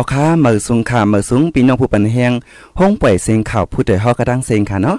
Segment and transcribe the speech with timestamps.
[0.00, 2.32] อค่ะมือสูงค่ะมือสูงปีน้องผู้ปันแหง
[2.78, 4.98] ห้องปล่อยเสียงข่าวผู้ใดฮอกระดังเสียงค่ะเนาะ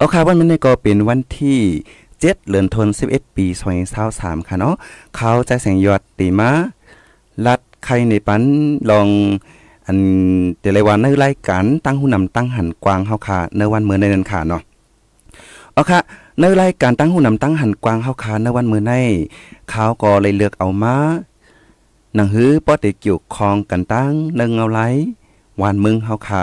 [0.00, 1.58] อค่ะวันนี้ก็เป็นวันที่
[2.20, 3.46] เจ็ดเดือนธันวาคม11ปี
[3.96, 4.74] 2023ค่ะเนาะ
[5.16, 6.50] เขาใจแสงยอดตีมา
[7.46, 8.42] ลัดใครในปัน
[8.90, 9.08] ลอง
[9.86, 9.98] อัน
[10.60, 14.62] เดลวันในรายการตั้งหูนำตั้งหันกวางเฮาค่ะในวันเมื้อในนั้นค่ะเนาะ
[15.72, 15.98] เอาค่ะ
[16.40, 18.92] ในรายการตั้งหูนำตั้งหันกวางเฮาค่ะในวันเมื้อใน
[19.70, 20.96] เขาก็เลยเลือกเอามา
[22.14, 24.80] หนังหื้อป้อติเกี่ยวคองกันตั้งนึงเอาไหล
[25.62, 26.42] วานมึงเฮาค่ะ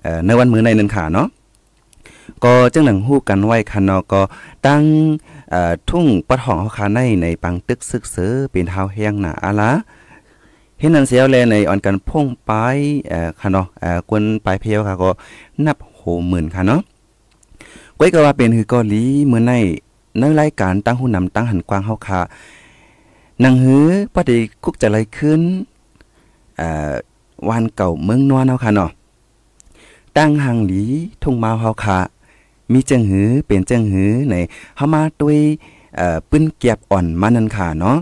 [0.00, 1.28] เอ่อในวันมื้อในนั้นค่ะเนาะ
[2.44, 4.20] ก็จังหนังฮู้กันไว้ค่ะเนาะก็
[4.66, 4.82] ตั้ง
[5.50, 9.72] เอ่อทุ่งปะทองเฮาค่ะในในปังตึกซึกเสือเป็นเฮาแห้งหนาอะละ
[10.78, 12.76] เห็นนั่นเสียวแลในอ่อนกันพ่งปลาย
[13.08, 15.10] เอ่อค่ะเนาะเอ่อกวนปลายเพลวค่ะก็
[15.66, 16.80] นับโหหมื่นค่ะเนาะ
[17.98, 19.52] ก้อยก็ว่าเป็นคือกาหลีมื้อใน
[20.18, 22.20] ในรายการตั้งหูนำตั้งหันกว้างเฮาค่ะ
[23.44, 25.40] นังหือปฏิคุกจะไรขึ้น
[26.60, 26.92] อ่า
[27.48, 28.90] วันเก่าเมืองนวลเฮาค่ะเนาะ
[30.16, 30.82] ตั้งหังหลี
[31.22, 31.98] ทุ่งมาเฮาค่ะ
[32.72, 34.34] มีจังหือเป็นจังหือใน
[34.76, 35.38] เฮามาด้วย
[35.96, 37.96] เอ่อปืนเกียบอ่อนมานั่นค่ะเนาะ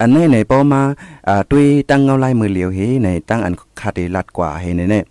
[0.00, 0.82] อันนี้ในปอมา
[1.28, 5.04] อ่าด้วยตั้งเงาลายมือเหลียวเฮในตั้งอันคาติลัดกว่าเฮในเนี่ย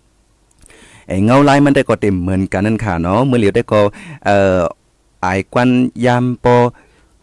[1.08, 3.80] ไอ้เงาลายมันได้ก็เต็มเหมือนกันนั่นค่ะเนาะมือเหลียวได้ก็
[4.24, 4.60] เอ่อ
[5.20, 5.68] ไอควัน
[6.04, 6.56] ยามปอ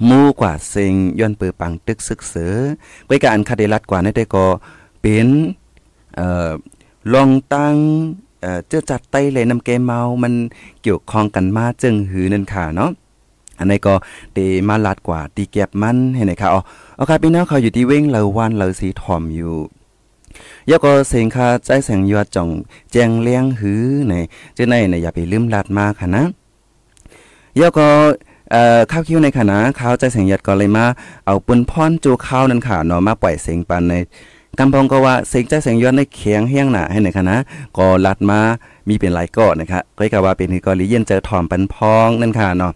[0.08, 2.56] มูกว่าเซงย้อนเปือปังตึกซึกเสือ
[3.08, 4.46] ไปการคาเดลัดกว่าในี่ได้ก็
[5.02, 5.28] เป็น
[6.16, 6.52] เอ่อ
[7.14, 7.76] ลองตั้ง
[8.42, 10.34] เอ่อเจ้าจัดไต้เลยนำเกมเมา มัน
[10.82, 12.92] เกี่ยวข้องกันมาจึงหือนั่นค่ะเนาะ
[13.60, 13.94] อันนี้ก็
[14.34, 16.62] เตมาลัดกว่าตีเก็บมันให้ไหนค่ะอ๋อ
[16.96, 19.56] เอาค่ะพี่น้องเขาอยู่ที่เว้งเลาวันเลาสีถ่อมอยู่
[20.70, 22.50] ยก็เสียงค่ะใจแสงยอดจ่อง
[22.92, 24.14] แจงเลี้ยงหือใน
[24.56, 26.24] เจ้าในในอย่าไปลืมลัดมาค่ะนะ
[27.60, 27.88] ยก็
[28.52, 30.86] เอ่อข้าวคิวในขณะข้าวใจเสียงยัดก็เลยมา
[31.26, 33.94] เอาปุนพรจูข้าวนั่นค่ะเนาะมาปล่อยเสียงปันใน
[34.60, 37.36] กำพองก็ว่าเสียงใจเสียงยอดในเคียงเฮียงหนาให้ในคณะ
[37.78, 38.40] ก็ลัดมา
[38.88, 42.74] มีเป็นหลายก้อนะคะก็ก็ว่าเป็นคือกอลีเย็นเจอถอมปันพองนั่นค่ะเนาะ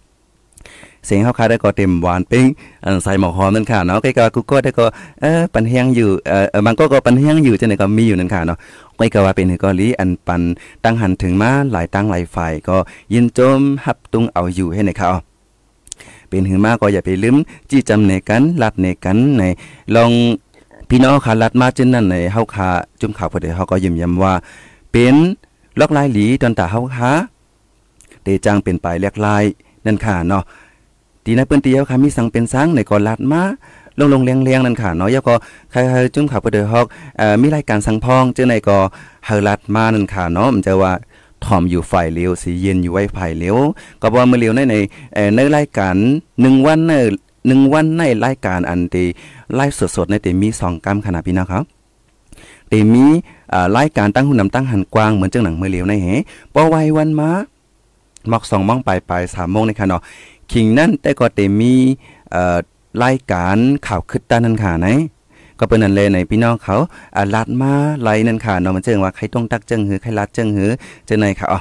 [1.06, 2.46] เสียงเฮาคาได้ก็เต็มหวานปิ้ง
[2.84, 4.86] อันใส่หมอกหอมนั่นค่ะเนาะก็ก็กูก็ได้ก็
[5.20, 8.58] เออปันเฮียงอยู่เออมันก็ก็ปันเฮียงอยู่จังได๋ก็มีอยู่นั่นค่ะเนาะ
[8.98, 10.42] ก็ก็ว่าเป็นกอลีอันปัน
[10.84, 12.76] ตั้งหันถึงมาหลายตั้งหลายฝ่ายก็
[13.12, 15.33] ยินจมฮับตุงเอาอยู่ให้ในค่ะ
[16.28, 17.36] เป็นหือมาก็อย่าไปลืม
[17.70, 19.42] จี้จำในกันลัดในกันใน
[19.94, 20.10] ลอง
[20.88, 22.68] พี่น้องค่ะลัดมาจึงนั่นในเฮาคา
[23.00, 24.34] จุ่มข่าวพอดีเฮาก็ยิ้มย้ำว่า
[24.92, 25.14] เป็น
[25.80, 27.12] ลอกลายหลีตอนตาเฮาค่ะ
[28.22, 29.44] เตจังเป็นปลายแลกลาย
[29.86, 30.42] นั่นค่ะเนาะ
[31.24, 33.42] ตีในปืนเตียวค่ะมีสังเป็นสังในก็ลัดมา
[33.98, 35.34] ลงลงเลียงเลียงนั่นค่ะเนาะยาก็
[35.70, 36.80] ใครๆจุ่มข่าวพอดีเฮา
[37.18, 38.78] เอ่อมีรายการสังพองเจึงในก็
[39.26, 40.92] เฮาลัดมานั่นค่ะเนาะมันจะว่า
[41.44, 43.56] ถอมอยู่ฝ่ายเลี้ยวสีเย็นอยู่ไว้ฝ่ายเลี้ยว
[44.02, 44.76] ก็บ่มื้อเลี้ยวในใน
[45.14, 45.94] เอ่อในรายการ
[46.32, 46.92] 1วันใน
[47.34, 49.06] 1วันในรายการอันที่
[49.54, 51.64] ไลฟ์สดๆในแต่มี2กรรมขนาดพี่นะครับ
[52.68, 53.04] แต่มี
[53.52, 56.06] อ่ารายการตั้งหุ่นนำตั้งหันกว้างเหมือนจังหนังมื้อเลี้ยวในแฮ
[56.54, 57.30] บ่ไววันมา
[58.28, 60.02] หมอก2มองปลายๆ3โมงในค่ะเนาะ
[60.52, 61.72] คิงนั้นแต่ก็แต่มี
[62.30, 62.58] เอ่อ
[63.04, 64.86] รายการข่าวคึดตานั่นค่ะไหน
[65.58, 66.76] ก็เป็นนั่นเลยในพี่น้องเขา
[67.16, 67.72] อ่าลัดมา
[68.02, 70.70] ไลนั่นค่ะเนาะมันเจิงว่าใครต้องตักเจิงหือใครลัดเจิงหือ
[71.06, 71.60] เจังไหนค่ะอ๋อ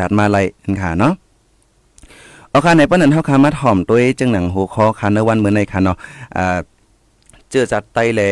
[0.00, 1.12] ลัดมาไลนั่นค่ะเนาะ
[2.50, 5.96] เอาค่ะในป้นนั้นเฮาค่ะมาถ่อมตัวจังหนังหัวคอค่ะในวันมื้อในค่ะเนาะ
[6.36, 6.58] อ่า
[7.50, 8.22] เจอจัดไตแล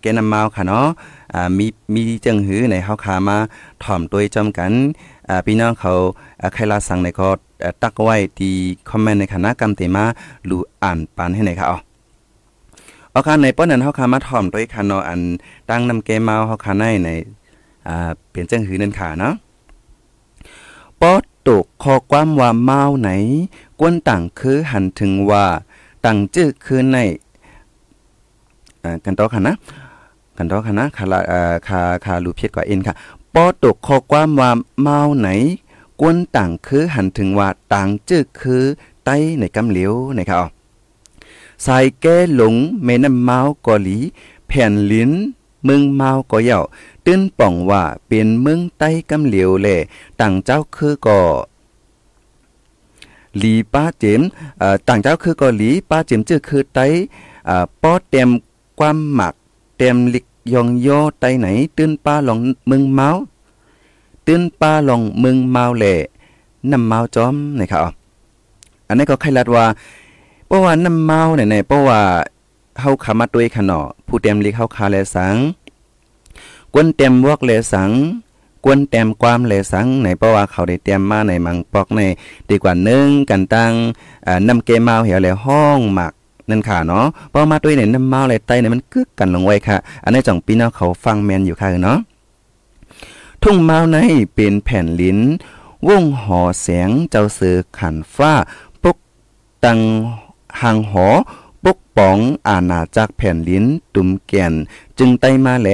[0.00, 0.86] แกนำมาวค่ะเนาะ
[1.34, 3.36] อ่ามีมีจังหือในเฮาค่ะมา
[3.84, 4.72] ถ่อมตัวจอมกัน
[5.28, 5.92] อ่าพี่น้องเขา
[6.54, 7.28] ใครลาสั่งในก็
[7.82, 8.54] ตักไว้ที่
[8.90, 10.04] คอมเมนต์ในคณะกรรมเตมา
[10.48, 11.78] ลูอ่านปานให้ไหนค่ะอ๋อ
[13.12, 15.20] เอาค่ะในป้อนนั้นเฮาค่ะมาถ่อมด้วยค่ะเนาะอัน
[15.70, 17.08] ตั้งนำเกมเมาเฮาค่ะในใน
[17.86, 19.34] อ่าเปลี่ยนจังหือนั่นค่ะเนาะ
[21.00, 21.12] ปอ
[21.48, 23.10] ตกข้อความว่าเมาไหน
[23.80, 25.44] กวนต่างคือหันถึงว่า
[26.04, 26.96] ต่างจื้อคือใน
[28.82, 29.54] อ่ากันต่อค่ะนะ
[30.36, 32.94] กันต่อค่ะนะคาลาอ่าคาคาลูเพียกว่าเอ็นค่ะ
[33.34, 34.50] ปอตกข้อความว่า
[34.80, 35.28] เมาไหน
[36.00, 38.62] กวนต่างคือหันถึงว่าต่างจื้อคือ
[39.04, 40.61] ไต้ในกำเหลียวนะครับ
[41.62, 42.54] ใส่แก้หลง
[42.84, 43.98] เมน้ำเมากอหลี
[44.46, 45.10] แผ่นลิ้น
[45.64, 46.60] เมืองเมาก็เย่า
[47.06, 49.76] ตื้นป่องว่าเป็นเมืองใต้กำเหลียวแหล่
[50.20, 51.20] ต่างเจ้าคือก็
[53.38, 54.20] หลีป้าเจม
[54.88, 56.86] ต่างเจ้าคือก็หลีป้าเจมจื้อคือไต้
[57.82, 58.28] ป้อเต็ม
[58.78, 59.34] ความหมัก
[59.78, 63.08] เต็มลิกยองย่อไต้ไหน ตื้นป้าลองเมืองเมา
[64.26, 65.94] ตื้นป้าลองเมืองเมาแหล่
[66.70, 67.92] น้ำเมาจอมนะครับ
[68.86, 69.64] อันนี้ก็ใครลัดว่า
[70.52, 72.00] เพราะว่าน้ำเมาเนี่ยเพราะว่า
[72.80, 75.36] เฮาขามาด้วยขนอผู้เต็มลิกเฮาคาแลสัง
[76.74, 77.90] กวนเต็มวอกเลสัง
[78.64, 82.00] กวนเต็มความเลสังในเพราะว่าเขาได้เตรียมมาในมังปอกใน
[82.48, 83.72] ดีกว่านึงกันตั้ง
[84.26, 86.12] อ่านำเกเมาเหี่ยวแลห้องหมัก
[86.50, 91.98] นั่นค่ะเนาะเพอมาด้วยเนี่ยน้ำเมาเลยไตเนี่ยมันกึกกันลงไว้ค่ะ อันนี้จ่องพี่น้องเขาฟังแมนอยู่ค่ะเนาะ
[93.42, 93.96] ทุ่งเมาใน
[94.34, 95.18] เป็นแผ่นลิ้น
[95.88, 98.32] วงห่อแสงเจ้าเสือขันฟ้า
[98.82, 98.96] ปุก
[99.66, 99.80] ตัง
[100.60, 101.06] หางหอ
[101.64, 102.18] ปกป๋อง
[102.48, 103.64] อาณาจักรแผ่นลิ้น
[103.94, 104.52] ตุ่มแก่น
[104.98, 105.70] จึงไตมาแล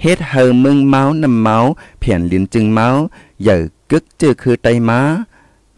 [0.00, 1.56] เฮ็ดเฮอมึงเมานำเมา
[2.00, 2.88] แผ่นลิ้นจึงเมา
[3.44, 3.56] อย่า
[3.90, 5.00] กึกจือคือไตมา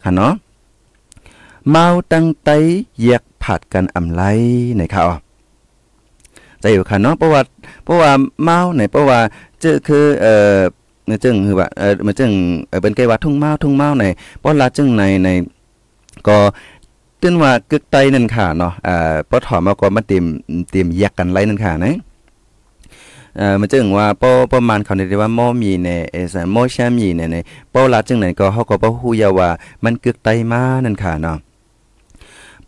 [0.03, 0.35] ค่ะเนาะ
[1.71, 2.51] เมาตั้งไต
[3.03, 4.23] แยกผัดกันอำไล
[4.81, 5.07] นะครับ
[6.61, 7.43] ใจอยู่ค่ะเนาะเพราะว่า
[7.85, 8.11] เพราะว่า
[8.43, 9.19] เมาในเพราะว่า
[9.63, 10.59] จือคือเอ่อ
[11.07, 12.31] เนี่ยจึงคือว่าเออมันจึง
[12.69, 14.05] เออเป็นไกว่าทุ่งเมาทุ่งเมาใน
[14.39, 15.29] เพราะลาจึงในใน
[16.29, 16.39] ก็
[17.25, 20.25] ตื้นว่ากึกไตนั่นค่ะเนาะอ่าพอถอมาก็มาเตรียม
[20.71, 21.95] เตรียมแยกกันไล่นั่นค่ะนะ
[23.37, 27.37] เอ่อมันจึงว่าป้อประมาณเขาได้ว่าม้อมีในเอสหม้อแชมมีในใน
[27.73, 29.49] ป้อลาจึงไหนก็เฮาก็บ่ฮู้ยาว่า
[29.85, 31.37] มันกึกไตมานั่นค่ะเนาะ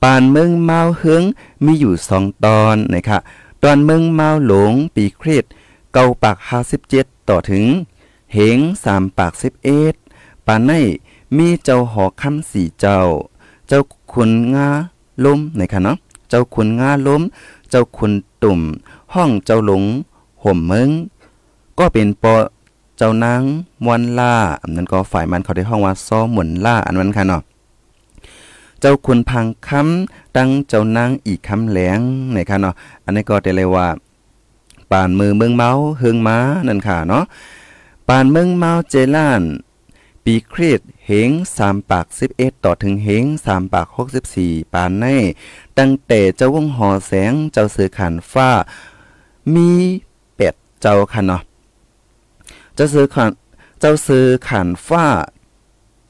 [0.03, 1.23] ปานเมืองเมาเฮือง
[1.65, 3.19] มีอยู่สองตอนนะคะ
[3.63, 5.45] ตอนเมืองเมาหลงปีคริส
[5.93, 6.37] เก้าปาก
[6.83, 7.65] 57ต่อถึง
[8.33, 9.95] เหงสามปากสิบเอ็ด
[10.47, 10.73] ปานใน
[11.37, 13.01] มีเจ้าหอคำสี่เจ้า
[13.69, 13.81] เจ้า
[14.13, 14.69] ขุนงา
[15.25, 15.97] ล้มในคะเนาะ
[16.29, 17.23] เจ้าขุนงาล้ม
[17.71, 18.13] เจ้าขุน
[18.43, 18.61] ตุ่ม
[19.15, 19.83] ห้องเจ้าหลง
[20.43, 20.89] ห่มเมือง
[21.79, 22.35] ก็เป็นปอ
[22.97, 23.43] เจ้านาง
[23.85, 27.43] มวนล่าอันนั้นก็ฝ่ายมันเขาได้ห้องว่าซ้อหมุนล่าอันนั้นค่ะเนาะ
[28.81, 31.99] เจ้าคุณพังคำตั้งเจ้านางอีกคำแหลง
[32.33, 32.75] ในคะเนาะ
[33.05, 33.87] อันนี้ก็ได้เลยว่า
[34.91, 36.39] ป่านมือเมืองเมาเฮืองม้า
[36.69, 37.25] นั่นค่ะเนาะ
[38.09, 39.43] ปานเมืองเมาเจล้าน
[40.29, 45.05] ปีคริสเหงสามปากสิบเอ็ดต่อถึงเหงสามปากหกสิบสี่ปานใน
[45.79, 48.51] ตั้งแต่เจ้าวงหอแสงเจ้าเสือขันฟ้า
[49.55, 49.71] มี
[50.35, 51.43] เป็ดเจ้าค่ะเนาะ
[52.75, 53.31] เจ้าเสือขัน
[53.81, 55.07] เจ้าเสือขันฟ้า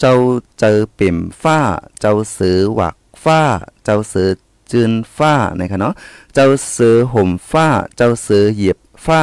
[0.00, 0.14] เจ้า
[0.58, 1.58] เจอเปี่มฟ้า
[2.00, 3.40] เจ้าเสือหวักฟ้า
[3.84, 4.28] เจ้าเสือ
[4.70, 5.94] จืนฟ้านะคะเนาะ
[6.34, 9.22] เจ้าเสือห่มฟ้า เจ้าเสือเหยียบฟ้า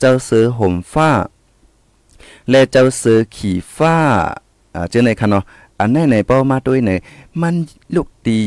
[0.00, 1.10] เจ้าเสือห่มฟ้า
[2.50, 3.96] และเจ้าเสือขี่ฟ้า
[4.74, 5.44] อ่าเจ้าในค่ะเนาะ
[5.78, 6.90] อันไหนในเป้ามาด้วยใน
[7.40, 7.54] มัน
[7.94, 8.38] ลูกตี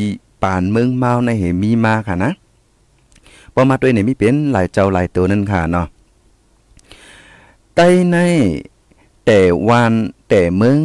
[0.43, 2.31] ป่านเมืองเมาในเหมีมาค่ะนะ
[3.51, 5.87] เป้ามาด้วยในมีเป็นหลายเจ้าหลายตัวนั่นค่ะเนาะ
[7.75, 8.17] ใต้ใน
[9.25, 9.39] แต่
[9.69, 9.93] วัน
[10.29, 10.79] แต่เมือง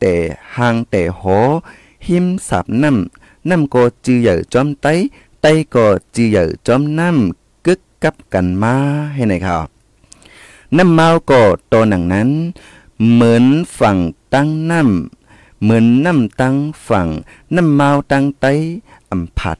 [0.00, 0.14] แต่
[0.56, 1.38] หางแต่หอ
[2.06, 4.94] หิมสับน้ำน้ำก็จือใหญ่จอมไต้
[5.42, 8.74] ไต้ก็จือใหญ่จอมน้ำกึกกับกันมา
[9.14, 9.75] ให้ไหนครับ
[10.76, 11.42] น้ำเมาก็
[11.72, 12.28] ตัวหนังนั้น
[13.12, 13.44] เหมือน
[13.78, 13.98] ฝั่ง
[14.34, 16.56] ตั้งน้ำเหมือนน้ำตั้ง
[16.88, 17.08] ฝั่ง
[17.56, 18.46] น้ำเมาตั้งไต
[19.10, 19.58] อำผัด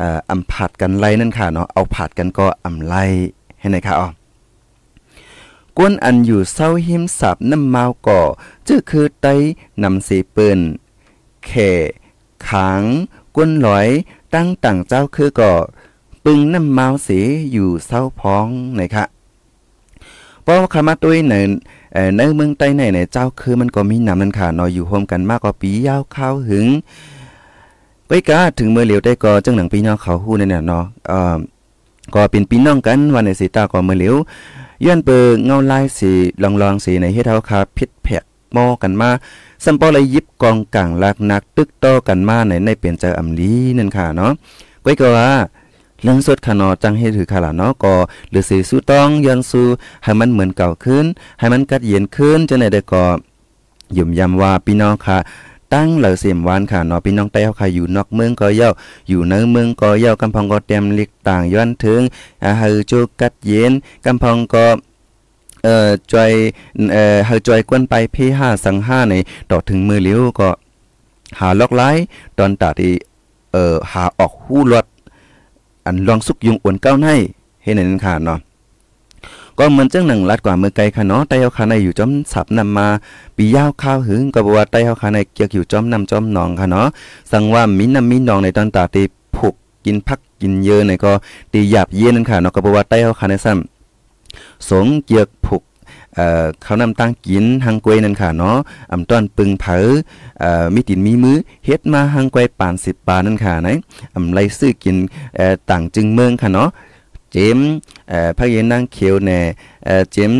[0.00, 3.04] อ่ออำผัดกันไล่นั่นค่ะเนาะเอาผัดกันก็อำไล่
[3.60, 4.08] ให้ไหนค่ะอ๋อ
[5.76, 8.20] กวนอันอยู่เศร้าหิมสับน้ำเมาก่อ
[8.66, 9.26] จื้อคือไต
[9.82, 10.58] นำสีปืน
[11.46, 11.70] แข่
[12.48, 12.82] ขาง
[13.34, 13.88] กวนลอย
[14.34, 15.52] ตั้งต่างเจ้าคือก่อ
[16.24, 17.18] ปึงน้ำเมาสี
[17.52, 18.46] อยู่เศร้าพ้อง
[18.78, 19.04] นะคะ
[20.46, 21.34] เพราะคำมาตุ้ยใน
[22.16, 26.66] ในเมืองใต้ในในเจ้าคือมันก็มีน้ำนั่นค่ะนอยอยู่โฮมกันมากกว่าปียาวข้าวหึง
[28.06, 31.36] ไปกาถึงเมื่อเหลียวได้ก็จังหนังปีน้องเขาฮู้นั่นน่ะเนาะเอ่อ
[32.14, 34.14] ก็เป็นพี่น้องกันวันในสีตาก็เมื่อเหลียว
[34.84, 36.12] ย้อนเปิงเงาลายสี
[36.42, 38.24] ลองลองสีในเฮ็ดเฮาคาพิษแผก
[38.54, 39.10] หม้อกันมา
[39.64, 44.32] สัมปอเลยยิบกองกลางลักนัก ตึกต่อกันมาในในเปลี่ยนใจอำลีนั่นค่ะเนาะ
[44.84, 45.28] ก้ก็ว่า
[46.06, 47.94] เรื่องสดขนอจังเฮ็ดถือค่ะล่ะเนาะก็
[48.30, 49.66] หรือสีสู้ต้องย้อนสู้
[50.04, 51.04] ให้มันเหมือนเก่าขึ้น
[51.38, 53.04] ให้มันกัดเย็นขึ้นจังได๋ได้ก็
[53.96, 55.18] ย่มย้ำว่าพี่น้องค่ะ
[55.72, 58.70] ตั้งเหล่าเสียมวานค่ะเนาะพี่น้องใต้เฮาค่ะอยู่นอกเมืองก็เย้า
[59.08, 62.00] อยู่ในเมืองก็เย้ากำพองก็เตรียมลิกต่างย้อนถึง
[62.44, 63.72] อาเฮาจูกัดเย็น
[64.04, 64.66] กำพองก็
[65.64, 66.32] เอ่อจอย
[66.92, 69.14] เอ่อเฮาจอยกวนไปพี่ห้าสังห้าใน
[69.50, 70.50] ต่อถึงมือเลี้ยวก็
[71.38, 71.82] หาล็อกไล
[72.38, 72.92] ตอนตาที่
[73.52, 74.86] เอ่อหาออกหู้รถ
[75.86, 77.08] อันลองสุกยุงอ้วนเก้าใน
[77.62, 78.38] เฮ็ดนั่นค่ะเนาะ
[79.58, 82.86] ก็เหมือนจังหนังลัดกว่ามือไกลค่ะเนาะไต้เฮาคาในอยู่จอมสับนำมา
[83.36, 86.86] ปียาวข้าวหึงก็บ่ว่าไต้เฮาคาในเกี่ยวอยู่จอมนำจอมหนองค่ะเนาะ
[87.32, 89.02] สั่งว่ามิน้ำมินหนองในตอนตาตี
[89.36, 91.12] ผูกกินพักกินเยอะในก็
[91.52, 95.62] ตีหยาบเย็นนั่นค่ะเนาะก็บอกว่าไต้เฮาคาในซ้ำสงเกียกผูก
[96.16, 98.56] เอ่อเขานำตั้งกินหังกวยนั่นค่ะเนาะ
[98.92, 99.88] อำต้อนปึงเผอ
[100.40, 103.68] เอ่อมีตินมีมือเฮ็ดมาหังกวยปาน10บาทนั่นค่ะไหน
[104.14, 104.96] อำไรซื้อกิน
[105.36, 106.68] เอ่อต่างจึงเมืองค่ะเนาะ
[107.32, 107.58] เจม
[108.08, 109.40] เอ่อพระเย็นนางเขียวแน่
[109.84, 110.32] เอ่อเจม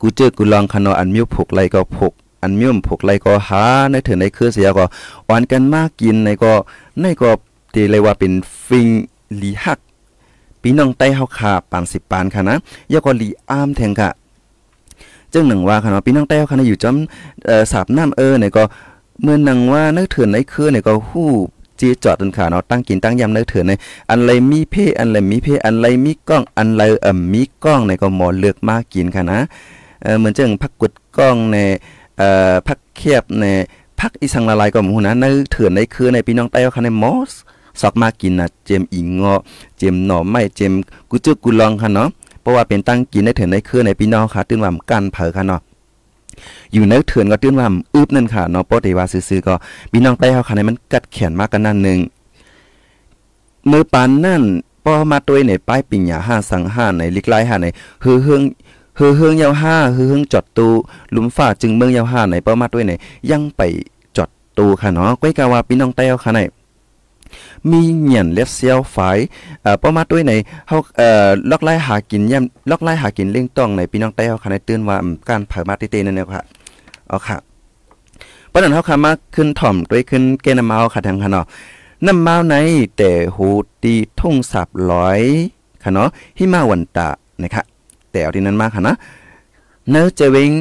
[0.00, 4.84] กูเจอกูลองคะเนาะอันมิวผูกไรก็ผูกอันมิวผูกไรก็หาในเถินในคือเสียก็
[5.28, 6.52] อ่อนกันมากกินในก็
[7.00, 7.30] ในก็
[7.74, 8.32] ตีเลยว่าเป็น
[8.66, 8.88] ฟิง
[9.42, 9.78] ลีฮัก
[10.62, 12.56] พี่น้องใต้เฮาขาปาน10ปานค่ะนะ
[12.92, 14.10] ยาก็ลีอ้ามแทงค่ะ
[15.32, 16.96] จึงหนึ่งว่าค่ะเนาะพี่น้องใต้เฮาค่ะอยู่จอม
[17.46, 18.62] เอ่อสาบน้ำเออเนี่ยก็
[19.22, 21.30] เมื่อนังว่านึกถึงในคือเนี่ยก็ฮู้
[21.80, 23.72] จีจอดตันขาเนาะตั้งกินตั้งยำนึกถึงใน
[24.10, 29.38] อันไรมีเพอันไรมีเพอันไรมีกล้องอันไรเอ่มมีกล้องในก็หมอเลือกมากกินค่ะนะ
[30.02, 31.56] เออเหมือนจังพักกุดกล้องใน
[32.18, 33.44] เอ่อพักเคียบใน
[34.00, 37.32] พักอีสังละลายก็หมูนะนึกถึงในคือในพี่น้องใต้เฮาค่ะในมอส
[37.80, 39.40] สอกมากินนะเจมอิงเงาะ
[39.78, 40.72] เจมหน่อไม้เจม
[41.10, 42.08] กุจุกุลองค่ะเนาะ
[42.48, 45.60] ราะว่าเป็นตั้งกินได้ถึงในคือในพี่น้องค่ะ ตื่นว่ากันเผอค่ะเนาะ
[46.72, 49.54] อยู่ในเถื่อนก็ตื่นว่าอึบนั่นค่ะเนาะปกติว่าซื่อๆก็
[49.92, 51.98] พี่น้องใต้เฮาค่ะในมันกัดแขนมากกันนั่นนึง
[53.70, 54.42] มือปานนั่น
[54.84, 57.66] พอมาตัวในป้ายปิ่งหยาห้าสังห้าในลิกไลห้าใน
[58.04, 58.42] ฮือเฮือง
[58.98, 60.68] ฮือเฮืองยาวห้าฮือเฮืองจอดตู
[61.12, 62.92] หลุมฟ้าจึงเมืองยาวห้าในป้ามาด้วยใน
[63.30, 63.62] ยังไป
[64.16, 66.40] จอดตูค่ะเนาะก้อยกาว่าพี่น้องใต้เฮาค่ะใน
[67.70, 69.18] มีเหยียนเล็ดเซียวฝาย
[69.62, 70.32] เอ่อป้อมาด้วยใน
[70.68, 74.96] เฮาเอ่อลอกไล่หากินย่ำลอกไล่หากินเลี้ยงต้องในพี่น้องใต้เฮาค่ะในตื่นว่า
[75.28, 76.42] การเผามาเตๆนั่นแหละค่ะ
[77.08, 77.36] เอาค่ะ
[78.52, 81.46] ปานนั้นเฮาค่ะมาขึ้นถ่อมด้วยขึ้นเกณฑ์เมาค่ะทางค่ะเนาะ
[82.06, 82.56] น้ำเมาใน
[82.96, 83.48] แต่หู
[83.82, 85.20] ตีทุ่งสับร้อย
[85.82, 87.08] ค่ะเนาะหิมาวันตะ
[87.42, 87.62] นะคะ
[88.10, 88.94] แต่เอาที่นั้นมาค่ะนะ
[89.90, 90.52] เนื้อเจวิง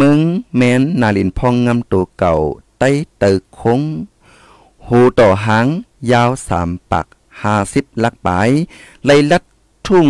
[0.00, 0.18] มึง
[0.56, 2.34] แมนนาลินพองงำตัวเก่า
[2.78, 3.80] ใต้เตอคง
[4.86, 5.66] หูต่อหาง
[6.12, 7.06] ยาวสามปัก
[7.42, 8.50] ห้าสิบลักปาย
[9.04, 9.42] ไลลัด
[9.86, 10.08] ทุ่ง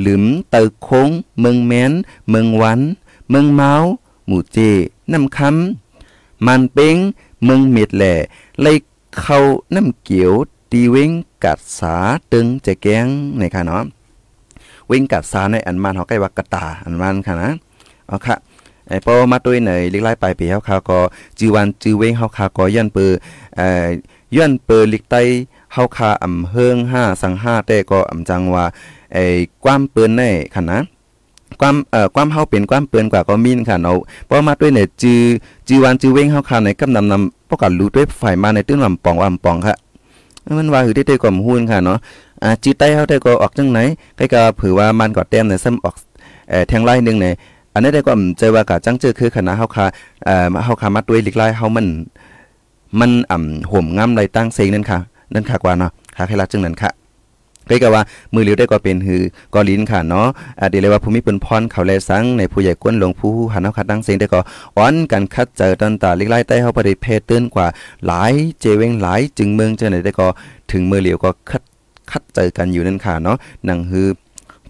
[0.00, 1.92] หลืมเตอโค้ง เมืองแมน
[2.28, 2.80] เมืองวัน
[3.30, 3.72] เมืองเมา
[4.26, 4.58] หมู่เจ
[5.12, 6.96] น้ำคำมันเป้ง
[7.44, 8.14] เมืองเม็ดแหล่
[8.60, 8.66] ไล
[9.18, 9.38] เข้า
[9.74, 10.32] น้ำเกียว
[10.70, 11.10] ตีเว้ง
[11.44, 11.96] กัดสา
[12.32, 13.06] ตึงจะแกง
[13.38, 13.84] ในค่ะเนาะ
[14.86, 17.50] เว้งกัดสาในอันมันเขาใกล้ว่ากตาอันมันค่ะนะ
[18.06, 18.36] เอาค่ะ
[18.88, 20.98] ไอ้ปอมาตัวไหนเลิกไล่ไปปีเฮาคาก็
[21.38, 23.12] จือวันจือเว้งเฮาคาก็ยันเปอ
[23.56, 23.86] เอ่อ
[24.36, 25.14] ย้อนเปอลิกไต
[25.72, 28.64] เฮาคาอำเฮิงห้าสังห้าแต่ก็อำจังว่า
[29.12, 29.24] ไอ้
[29.64, 30.22] ความเปิ้นใน
[30.54, 30.78] คันนะ
[31.60, 35.20] ความเอ่อความเฮาเป็นความเปิ้นกว่าก็มีนค่ะเนาะเพราะมาด้วยเนี่ยจือ
[35.68, 39.76] จือวันจือเว้งเฮาคาในกำนำนำปกกันรู้ด้วยฝ่ายมาในตื้นลำปองว่าปองค่ะ
[40.58, 41.98] มันว่าหือได้ๆก็หุ้นค่ะเนาะ
[42.42, 43.78] อ่าจือไตเฮาได้ก็ออกจังไหน
[44.16, 45.94] ใกล้ก็ผือว่ามันก็แต้มในซ้ำออก
[46.50, 47.26] เอ่อแทงไล่นึงใน
[47.72, 49.84] อันนี้ได้ก็เจว่ากะจังเจอคือคณะเฮาคา
[50.24, 51.86] เอ่อเฮาคามาด้วยลิกไล่เฮามัน
[53.00, 54.98] มันอ่ำห่มงาไรตั้งเซงนั่นค่ะ
[55.34, 56.90] นั่นค่ะกว่าเนาะค่ะใครรักจึงนั้นค่ะ
[57.70, 58.02] ก็ก็ว่า
[58.34, 59.22] มือเหลียวได้ก็เป็นหือ
[59.54, 60.26] กอลินค่ะเนาะ
[60.60, 64.40] อดีเลยว่าภูมิปิ้นพรเขาแลสังในผู้ใหญ่ก้นหลวงผู้หันเฮาคัดตั้งเสียงได้ก็
[64.76, 67.66] อ้อนกันคัดเจอตันตาลิกไล่ใต้เฮาบ่ได้เพเตือนกว่า
[68.06, 70.26] หลายเจเวงหลายจึงเมืองเจอไหนได้ก็
[70.72, 71.62] ถึงมือเหลียวก็คัด
[72.10, 73.36] คัดเจอกันอยู่นั่นค่ะเนาะ
[73.66, 74.08] หนังฮือ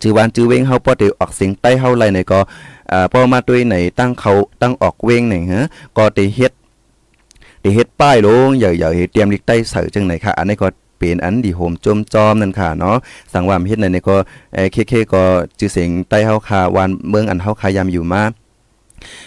[0.03, 2.41] จือวานจือเวงเฮาบ่ได้ออกเสียงใต้เฮาไหลในก็
[2.93, 5.67] อ่าพอมาด้วยไหนตั้งเขาตั้งออกเวงไหนฮะ
[5.99, 6.53] ก็ได้เฮ็ด
[7.75, 10.69] เฮ็ดป้ายลงอย่าอย่าเฮ็ดเตรียมลิกใต้เสือจังไหนค่ะ อันนี้ก็
[10.99, 12.97] เป็นอันดีโฮมจมจอมนั่นค่ะเนาะ
[13.33, 14.17] สังวามเฮ็ดในนี่ก็
[14.55, 15.23] เอเคเคก็
[15.59, 18.23] จือเสียงใต้เฮาคาวานเมืองอันเฮาคายามอยู่มา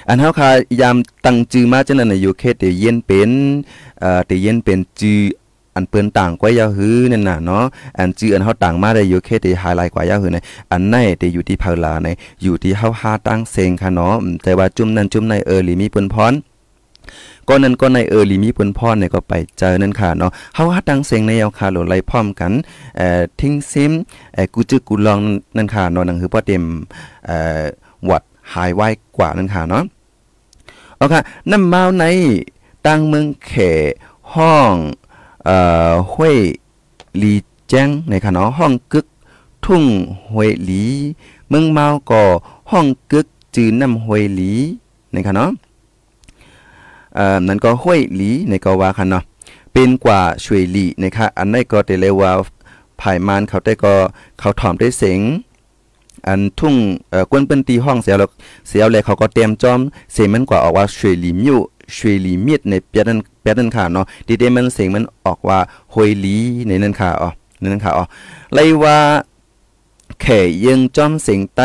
[0.10, 0.50] อันเฮาคา
[0.82, 3.32] ยามตั้งจื้อมาจังนั้นอยู่เขตเย็นเป็น
[4.00, 5.20] เอ่อตเย็นเป็นจื้อ
[5.76, 7.64] อันเปิ้นต่างกว่ายาหื้อนั่นน่ะเนาะ
[7.98, 10.38] อันจื้ออันเฮาต่างมาได้อยู่เขตที่ไฮไลท์กว่ายาหื้อใน
[10.72, 12.08] อันไหนที่อยู่ที่เพลาใน
[12.44, 16.34] อยู่ที่เฮาหาตั้งเซงค่ะเนาะแต่ว่าจุ่มนั้นจุ่มในเออหรือมีเปิ้นพร
[17.50, 22.52] ก็นั้นก็ในเออลีมีปนพรเนี่ยก็ไปเจอนั่นค่ะเนาะเฮาฮัดดังเสียงในเอาคาโหลไล่พร้อมกัน
[22.98, 23.92] เอ่อทิ้งซิม
[24.34, 25.20] เอ่อกูจึกกูลอง
[25.58, 26.64] นั่นค่ะเนาะนั่นคือพอเต็ม
[27.26, 27.62] เอ่อ
[28.10, 28.88] วัดหายไว้
[29.18, 29.84] กว่านั่นค่ะเนาะ
[30.98, 32.06] เอาค่ะน้ำเมาใน
[32.86, 33.54] ตั้งเมืองเข
[34.34, 34.74] ห้อง
[35.46, 35.58] เอ่
[35.90, 36.38] อห้วย
[37.22, 37.34] ลี
[37.70, 39.06] แจ้งในค่ะเนาะห้องกึก
[39.66, 39.84] ทุ่ง
[40.32, 40.84] ห้วยลี
[41.50, 42.22] เมืองเมาก็
[42.72, 44.52] ห้องกึกจือน้ำห้วยลี
[45.14, 45.50] ในค่ะเนาะ
[47.20, 49.24] อ่อนั่นก็ห้วยหลีในก็ว่าคันเนาะ
[49.74, 52.32] เป็นกว่าช่วยหลีนะคะอันนี้ก็ได้เรียว่า
[53.02, 53.94] ภายมานเขาได้ก็
[54.40, 55.20] เขาถอมได้เสียง
[56.28, 56.76] อันทุ่ง
[57.10, 58.30] เอ่อกวนเปิ้นตีห้องเสียแล้ว
[58.68, 59.80] เสียแล้วเขาก็เตรียมจอม
[60.14, 61.58] เสียงมันกว่าออกว่าช่วยหลีมิว
[61.96, 65.60] ช่วยหลีมีดในเปียนั้นเปียนั้นค่ะเนาะดีเดมันเสียงมันออกว่า
[65.94, 66.36] ห้วยหลี
[66.68, 68.06] ในนั้นค่ะอ๋อในนั้นค่ะอ๋อ
[68.54, 68.98] เลยว่า
[70.22, 71.62] แข่ยังจอมเสียงไต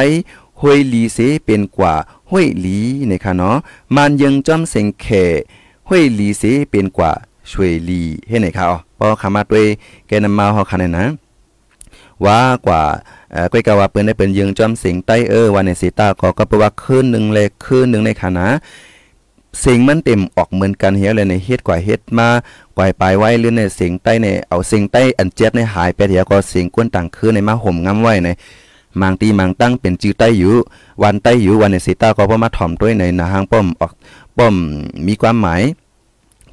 [0.61, 1.95] ห้วยหลีเสเป็นกว่า
[2.31, 2.79] ห้วยหลี
[3.11, 3.57] นะคะเนาะ
[3.97, 5.07] มันยังจอมเสียงแข
[5.89, 7.13] ห้วยหลีเสเป็นกว่า
[7.51, 9.67] ช่วยหลีเฮ็ดไหนคะอ๋อปอขามาด้วย
[10.07, 11.05] แกนำมาเฮาคันนะ
[12.25, 12.83] ว่ากว่า
[13.33, 18.47] เอ่อก้อยกะว่าเปิ้นได้เปิ้นยืงจอมเสิงใต้เออวันในสีตาก็ก็แปลว่าคืนหนึงเลยคืนหนึงในคณะ
[19.61, 22.29] เสิ่งมันเต็มออกเหมือนกันเฮียเลยในเฮ็ดกว่าเฮ็ดมา
[22.77, 28.29] กว่าปลายไว้หรือในเสิงใต้ในเอาสิงใต้อันเจ็บในหายไปเดียวก็เสิงกวนต่างคืนในมาห่มงำไว้ใน
[29.01, 30.55] มังตีมังตั้งเป็นจื้อใต้อยู่
[31.03, 33.93] วันใต้อยู่วันในสิตาก็พ่อมาถ่อมด้วยในนาหางป้อมออก
[34.39, 34.55] ป้อม
[35.07, 35.63] มีความหมาย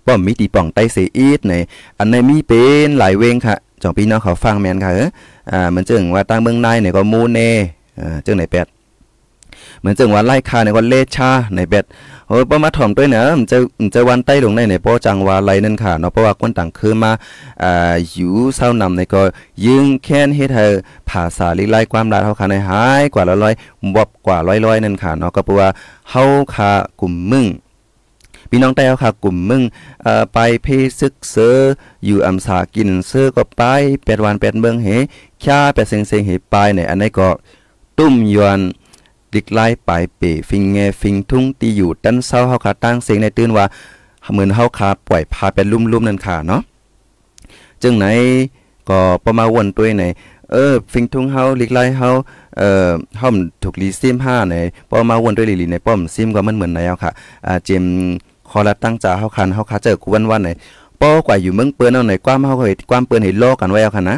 [0.05, 1.53] ป้อมมีตีป่องใต้เสียอีดใน
[1.97, 5.09] อันในมีเป็นหลายเวงค่ะจองพี่น้องเขาฟังแมนค่ะเออ
[5.51, 7.49] อ่ามันจึงว่าตั้งเมืองในเนี่ยก็มูเน่
[7.99, 8.67] อ่าจึงไหนแปด
[9.81, 11.85] เหมือนจึงว่าไล่คาเนี่ยก็เลชาในแปด
[12.27, 17.11] โอ้ยป้อมาถ่อมด้วยเนอะมันจะมันจะวันใต้ลงในในป้อจังว่าไรนั่นค่ะเนาะเพราะว่าคนต่างคือมา
[17.63, 19.21] อ่าอยู่เศร้านำในก็
[19.65, 20.65] ยิงแค้นเฮ็ดให้
[21.09, 23.53] ภาษาลิไล่ความลาเฮาคาในหายกว่าละร้อย
[23.95, 25.69] บอบกว่าร้อยๆนั่นค่ะเนาะก็เพราะว่า
[26.09, 26.23] เฮา
[26.55, 26.71] คา
[27.01, 27.47] กลุ่มมึง
[28.49, 29.61] พี่น้องแต่ค่ะกลุ่มมึง
[30.03, 30.67] เอ่อไปเพ
[30.99, 31.57] ซึกเซอ
[32.05, 33.61] อยู่อำสากินเซอก็ไป
[34.05, 34.87] แปดวันแปดเมืองเห
[35.43, 37.29] ค่าแปดเซงเซงเหไปในอันนี้ก็
[37.97, 38.59] ตุ้มยวน
[39.33, 43.65] ดิกไล่ไปเปฟิงแงฟิงทุ่งตีอยู่ดันเศร้าเฮาขาตั้งเสียงในตื่นว่า
[44.31, 46.61] เหมือนเฮาขาปล่อยพาเป็นลุ่มๆนั่นค่ะเนาะ
[47.81, 48.05] จึงไหน
[48.89, 50.05] ก็ประมาวนตัวใน
[50.51, 52.09] เออฟิงทุ่งเฮาลิกไล่เฮา
[52.57, 53.27] เอ่อเฮา
[53.63, 54.55] ถูกลีซิม5ใน
[54.89, 57.11] พอมาวนด้วยลีลีในป้อมซิมก็มันเหมือนแล้วค่ะ
[57.45, 57.83] อ่าเจม
[58.49, 60.49] คอละตั้งจ่าเฮาคันเฮาคาเจอกูวันวันไหน
[61.01, 64.17] ป้อกว่าอยู่เมืองเปิ้นเอาไหนความเฮาก็เฮ็ดความเปิ้นให้โลกันไว้เอาคันนะ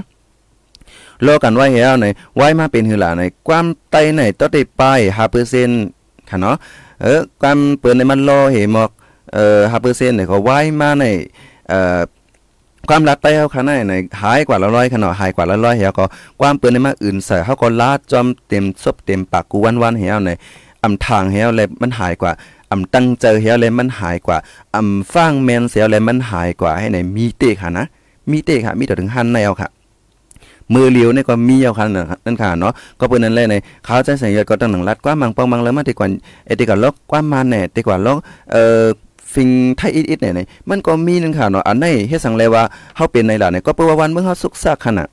[1.23, 4.83] โลกันไว้ให้เอาหนไว้มาเป็นหือหล่ะหนความไตไหนต้องได้ไป
[5.57, 6.55] 5%ค่ะเนาะ
[7.01, 8.91] เออความเปิ้นในมันโลให้หมอก
[9.33, 11.03] เอ่อ5%เนี่ยก็ไว้มาใน
[11.69, 11.99] เอ่อ
[12.89, 16.05] ความรัดไตเฮาคันไหนหายกว่าละร้อยคันาะหายกว่าละร้อยเฮาก็
[16.41, 20.31] ความเปิ้นในมาอื่นใส่เฮาก็ลาดจอมเต็มซบเต็มปากกูวันวันๆให้เอาไหน
[20.83, 22.31] อำทางให้เอาเลยมันหายกว่า
[22.71, 24.37] อำตั้งเจอเฮียเลยมันหายกว่า
[24.75, 27.85] อำฟังแมนเสียเลยมันหายกว่าให้ไหนมีเตะค่ะนะ
[28.31, 29.69] มีเตะค่ะมีแต่ถึงหันในเอาค่ะ
[30.73, 31.85] มือเลียวเนี่ยก็มีเอาค่ะ
[32.25, 36.07] นั่นค่ะเนาะก็เปิ้นนั่นแหละในเขาใสัญญาก็ตั้งหนังรัดกว่ามังปองมังแล้วมาดีกว่า
[36.45, 38.17] เอติกว่าลอกกว่ามาแน่ดีกว่าลอก
[38.51, 38.83] เอ่อ
[39.33, 42.63] ฟิงไทยอิดๆเนี่ยนี่มันก็มีนั่นค่ะเนาะอันไหนเฮ็ดสังเลยว่า
[42.95, 45.07] เฮาเป็นในล่ะเนี่ยก็เปิ้ว่าวันเมื่อเฮาสุขสักขนาด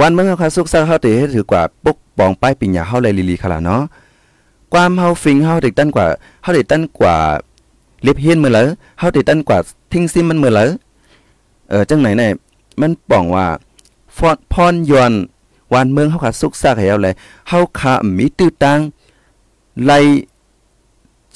[0.00, 3.82] วันเมื่อเฮาสุขสักเฮาติเฮ็ดถือกว่าปุกปองป้ายปิญญาเฮาเลยลีๆค่ะล่ะเนาะ
[4.72, 6.06] ความเฮาฟิงเฮาได้ตั้นกว่า
[6.42, 7.16] เฮาได้ตั้นกว่า
[8.02, 8.64] เล็บเฮียนมื้อเหลอ
[8.98, 9.58] เฮาได้ตั้นกว่า
[9.92, 10.64] ทิ้งซิมมันมื้อเหลอ
[11.70, 12.30] เออจังไหนเนี่ย
[12.80, 13.46] มันป้องว่า
[14.16, 15.12] ฟอดพรยอน
[15.72, 17.14] วานเมืองเฮาขาสุกซากให้เอาเลย
[17.48, 18.78] เฮาขามีตื้อตัง
[19.84, 19.92] ไล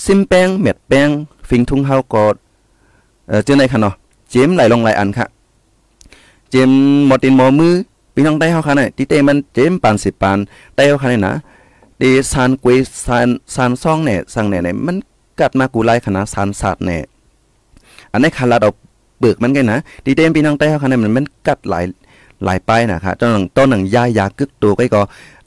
[0.04, 1.08] ซิมแป้งเม็ดแป้ง
[1.48, 2.24] ฟิงทุ่งเฮาก็
[3.28, 3.94] เออจังไหนค่ะเนาะ
[4.30, 5.26] เจมไหลลงหลายอันค่ะ
[6.50, 6.70] เจม
[7.06, 7.74] หมดตินหมอมือ
[8.14, 10.38] พี่น้องได้เฮาค่ะเนี่ยติเตมันเจมปาน10ปาน
[10.76, 11.34] ได้เฮาค่ะเนี่นะ
[12.00, 14.96] ดีซานกวยซานซานซ่องเนี่ยสั่งเนี่ยมัน
[15.40, 17.02] กัดมากูไล่คณะซานศาสตร์เนี่ย
[18.12, 18.74] อันนี้คาราดอก
[19.20, 21.84] เบิกมันไงนะดีเตมพี่น้องใต้เขาเนี่ยมันมันกัดหลาย
[22.44, 25.02] หลายป้ายนะคะต้นหนังต้นหนังยายากึกตัวก็ก็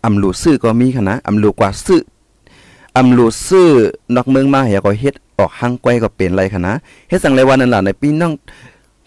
[0.06, 2.02] อำลูซื้อก็มีคณะอำลูกว่าซื้อ
[2.98, 3.70] อำลูซื้อ
[4.16, 6.72] นอกเมืองมาเหียก็เฮ็ดออกห้างไกวก็เป็นไรคณะ
[7.10, 8.34] เฮ็ดสั่งเลยวันนั้นล่ะในพี่น้อง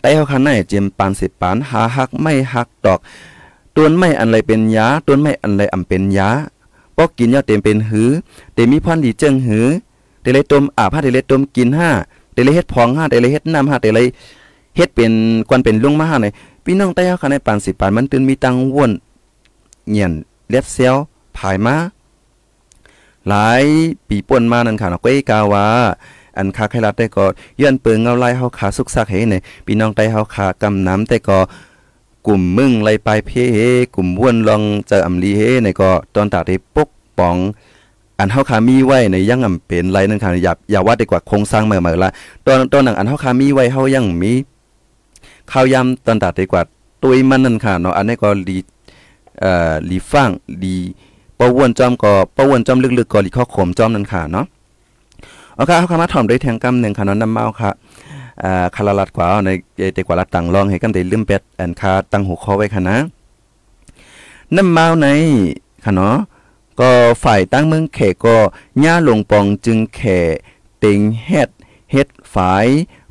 [0.01, 3.01] ใต้เขาคันไหนเจมปานสิปานหาฮักไม่ฮักดอก
[3.77, 6.29] ต้นไม่อันไรเป็นยาต้นไม่อันไรอำเป็นยา
[6.97, 8.11] ปอกกินยอดเต็มเป็นหือ
[8.55, 9.67] เต็มมีพันดีเจิงหือ
[10.21, 11.91] เตเลยต้มอาบห้าเตเลยต้มกินห้า
[12.33, 14.07] เตเลยเฮ็ดพองห้าเตเลยเฮ็ดน้ำห้าเตเลย
[14.77, 15.13] เฮ็ดเป็น
[15.49, 16.27] กวนเป็นลุงมาห้าใน
[16.65, 18.93] พี่น้องใต้เฮาคันในปานสิปานมันตื่นมีตังว่น
[19.91, 20.13] เหียน
[20.49, 20.97] เล็บเซล
[21.37, 21.77] ผายมา
[23.29, 23.65] หลาย
[24.09, 25.67] ปีป่นมานั่นค่ะเนาะก้อยกาว่า
[26.39, 27.25] อันคาไครัดได้ก็
[27.61, 29.35] ย้อนเปิงเงาไล่เฮาขาสุกซักให้ใน
[29.67, 31.39] พี่น้องใต้เฮาขากำน้ำแต่ก็
[32.27, 33.59] กลุ่มมึงไล่ไปเพเฮ
[33.95, 37.37] กลุ่มว่นลองเจออำลีเฮในก็ตอนตาที่ปกป้อง
[38.19, 42.11] อันเฮาคามีไว้ในยังอำเป็นไรนั่นค่ะอย่าอย่าว่าดีกว่าโครงสร้างเมื่อมาละ
[42.47, 44.33] ตอนตอนหนังอันเฮาคามีไว้เฮายังมี
[45.53, 46.63] ข้าวยำตอนตาดีกว่า
[47.03, 48.59] ตุยมันนั่นค่ะเนาะอันนี้ก็ลี
[49.41, 50.31] เอ่อลีฟัง
[50.63, 50.77] ลี
[51.39, 54.47] ปะวนจอมก็ปะวนจอมลึกๆก็ลีข้อขมจอมนั่นค่ะเนาะ
[55.55, 57.71] เอาค่ะเฮาคามาถ่อมด้วยแทงกำหนึ่งค่ะเนาะน้ำเมาค่ะ
[58.43, 59.51] อ่าคาราลัดกว่าใน
[59.95, 62.97] เตกว่าลัดตังลองให้กันได้ลืมเป็ดอันคาตังหัวคอไว้ค่ะนะ
[64.57, 65.07] น้ำเมาใน
[65.85, 66.17] ค่ะเนาะ
[66.81, 66.91] ก็
[67.25, 68.37] ฝ่ายตั้งเมืองแขก็
[68.85, 70.01] ย่าลงปองจึงแข
[70.85, 71.51] ติงเฮ็ด
[71.93, 72.67] เฮ็ดฝาย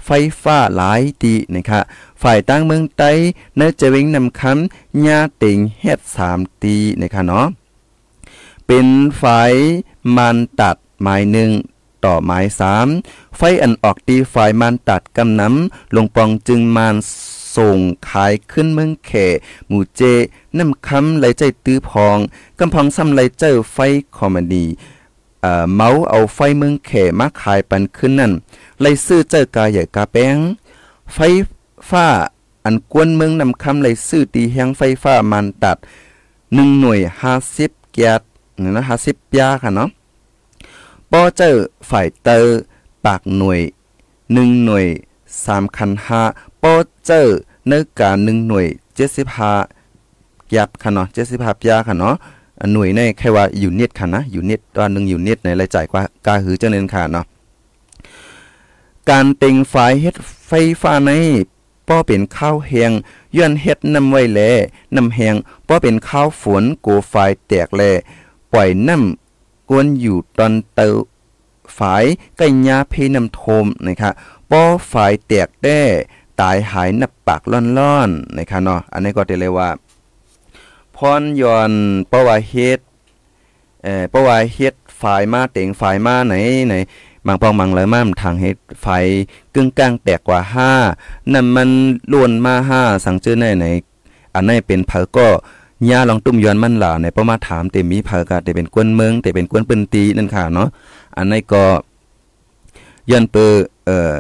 [0.05, 0.09] ไฟ
[0.41, 1.79] ฟ้าหลายตีนะคะ
[2.23, 3.11] ฝ่ายตั้งเมืองใต้
[3.55, 7.45] เนื้อจะเวงนำคำยาติงเฮ็ดสามตีนะคะเนาะ
[8.67, 8.87] เป็น
[9.21, 9.53] ฝ่าย
[10.17, 11.51] มันตัดหมายหนึ่ง
[12.05, 12.87] ต่อหมายสาม
[13.37, 16.95] ไฟอันออกตีฝ่ายมันตัดกำน้ำลงปองจึงมาน
[17.55, 19.11] ส่งขายขึ้นเมืองแข
[19.67, 20.01] หมู่เจ
[20.57, 22.17] น้ำคำไหลใจตื้อพอง
[22.59, 23.77] กำพองซ้ำไหลเจอไฟ
[24.15, 24.65] คอมดี
[25.41, 28.31] เอ่อเมาเอาไฟเมืองแขมาขายปันขึ้นนั่น
[28.79, 30.37] ไหลซื้อเจอกาใหญ่กาแป้ง
[31.13, 31.17] ไฟ
[31.89, 32.07] ฟ้า
[32.65, 35.77] อันกวนเมืองนำคำเลยซื้อตีแหงไฟฟ้ามันตัด
[36.27, 36.99] 1หน่วย
[37.45, 38.21] 50แก๊ส
[38.75, 39.89] นะ50ยาค่ะเนาะ
[41.11, 41.55] ปอเจอ
[41.89, 42.59] ฝ่ายเตอร์
[43.05, 43.59] ปากหน่วย
[44.07, 44.85] 1หน่วย
[45.35, 45.91] 3คัน
[46.27, 46.73] 5ปอ
[47.05, 47.21] เจอ
[47.67, 48.65] เนื้อกา1หน่วย
[49.79, 52.15] 75ยับค่ะเนาะ75ยาค่ะเนาะ
[52.73, 57.25] หน่วยในแค่ว่าอยู่เน็ตค่ะนะอยู่เน็ตตอนนึงอยู่เน็ตในรายจ่ายกว่ากาหือเจ้าเนินค่ะเนาะ
[59.09, 60.15] การเต็งไฟเฮ็ด
[60.47, 61.11] ไฟฟ้าใน
[61.87, 62.91] ป้อเป็นข้าวแหง
[63.37, 64.39] ย้อนเฮ็ดน้ำไว้แล
[64.95, 65.35] น้ำแหง
[65.67, 67.13] ป้อเป็นข้าวฝนโกไฟ
[67.47, 67.81] แตกแล
[68.53, 70.87] ปล่อยน้ำกวนอยู่ตอนเตา
[71.77, 72.05] ฝาย
[72.37, 74.11] ไก่ยาเพน้ำโทมนะคะ
[74.51, 75.81] ป้อฝายแตกแด้
[76.41, 79.69] ตายหายนับปากล่อนๆนะคะเนาะอันนี้ก็จะเลยว่า
[80.95, 81.71] พรย้อน
[82.11, 82.79] ป้อว่าเฮ็ด
[83.83, 86.33] เอ่อป้อว่าเฮ็ดฝ่ายมาเต็งฝ่ายมาไหน
[86.67, 86.75] ไหน
[87.27, 88.87] บางปองบางเลยมามทางเฮ็ดไฟ
[89.55, 90.71] กึ่งกลางแตกกว่าห้า
[91.33, 91.69] นั่นมัน
[92.11, 93.65] ล้วนมาห้าสังเจอในไหน
[94.33, 95.27] อันนี้เป็นเผอก็
[95.89, 100.69] ญาลองตุ้มย้อนมันหล่าในประมาถามเต็มมีเผอกะแต่เป็นกวนเมืองแต่เป็นกวนปืนตีนั่นค่ะเนาะ
[101.17, 101.63] อันนี้ก็
[103.11, 103.45] ย้อนเปอ
[103.85, 104.15] เอ่อ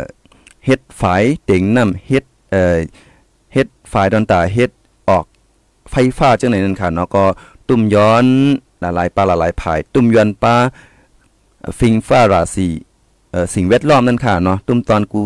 [0.65, 2.77] เฮ็ดฝายเต็งน้ำเฮ็ดเอ่อ
[3.53, 4.71] เฮ็ดฝายดอนตาเฮ็ด
[5.09, 5.25] ออก
[5.91, 7.23] ไฟฟ้าจังไหนนั่นค่ะเนาะก็
[7.67, 8.25] ตุ้มย้อน
[8.83, 10.55] ละลายปลาละลายผายตุ้มย้อนปลา
[11.79, 12.69] ฟิงฟ้าราศี
[13.55, 15.21] สิ่งแวดล้อมนั่นค่ะเนาะตุ้มตอนกู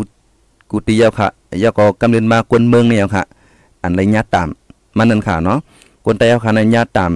[0.70, 1.28] กูตียาค่ะ
[1.62, 3.24] ยาก็กำเนิดมากวนเมืองเนี่ยค่ะ
[3.82, 4.48] อันไรญาตาม
[4.96, 5.58] มันนั่นค่ะเนาะ
[6.04, 7.12] กวนใต้ค่ะในญาตาม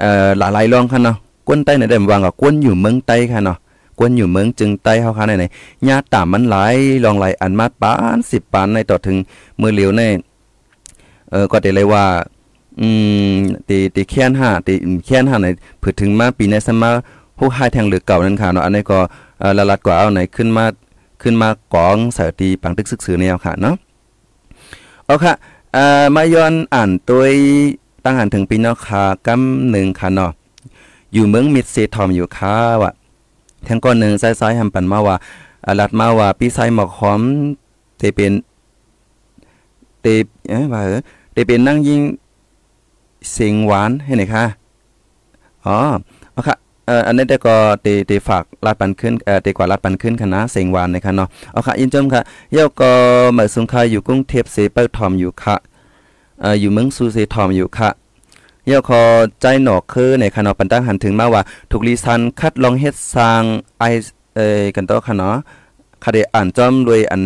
[0.00, 3.58] เอ่อหลายๆรองค่ะเนาะกวนใต้ในเดิมวางกับกวนอยู่เมืองใต้ค่ะเนาะ
[3.98, 5.44] กวนอยู่เมืองจึงใต้เฮาค่ะในไหน
[5.88, 9.16] ญาตามมันหลายรองหลายอันมาปาน10ปานในต่อถึง
[9.60, 10.02] มือเหลียวใน
[11.30, 12.04] เออก็ได้เลยว่า
[12.80, 12.88] อื
[13.30, 13.32] ม
[13.68, 14.74] ตีตีแค้น5ตี
[15.06, 15.48] แค้น5ใน
[15.82, 16.90] พือถึงมาปีในสมา
[17.38, 18.98] ผู้ให้แทงหรือเก่านั่นค่ะเนาะอันนี้ก็
[19.56, 20.64] ละลัดกว่าเอาไหนขึ้นมา
[21.22, 23.76] ขึ้นมากองสายตีปังตึกซึกสือแนวค่ะเนาะ
[25.04, 25.34] เอาค่ะ
[25.72, 27.24] เอ่อมาย้อนอ่านตัว
[28.04, 30.32] ตั้งหันถึงปีนอคากำหนึ่งค่ะเนาะ
[31.12, 32.90] อยู่เมืองมิดเซทอมอยู่ค่ะว่า
[33.68, 35.16] ทั้งก้อนหนึ่งซ้ายๆหำปันมาว่า
[35.80, 37.20] ลัดมาว่าปีไซหมอกหอม
[37.98, 38.32] เตเป็น
[40.00, 40.06] เต
[40.48, 41.00] เอ้ว่าเออ
[41.32, 42.00] เตเป็นนั่งยิง
[43.32, 44.44] เสียงหวานให้ไหนค่ะ
[45.66, 45.76] อ๋อ
[46.32, 46.56] เอาค่ะ
[46.88, 52.20] เอ่ออันนี้ได้ก็เตเตฝากลาดปันขึ้นเอ่อเตกว่าลาดปันขึ้นคณะเสียงหวานนะคะเนาะเอาค่ะยินจมค่ะ
[52.52, 52.90] เยาก็
[53.32, 55.56] เหมือสุงคาอยู่กรุงเทพเสเปิ้ลทอมอยู่ค่ะ
[56.40, 57.90] เอ่ออยู่เมืองซูเซทอมอยู่ค่ะ
[58.66, 59.02] เยาขอ
[59.40, 63.42] ใจหนอกคือในคณะปันตั้งหันถึงมาว่าถูกลีซันคัดลองเฮ็ดสร้าง
[63.78, 63.84] ไอ
[64.36, 65.34] เอ่อกันต่อค่ะเนาะ
[66.04, 67.22] คาเดอ่านจอมรวยอัน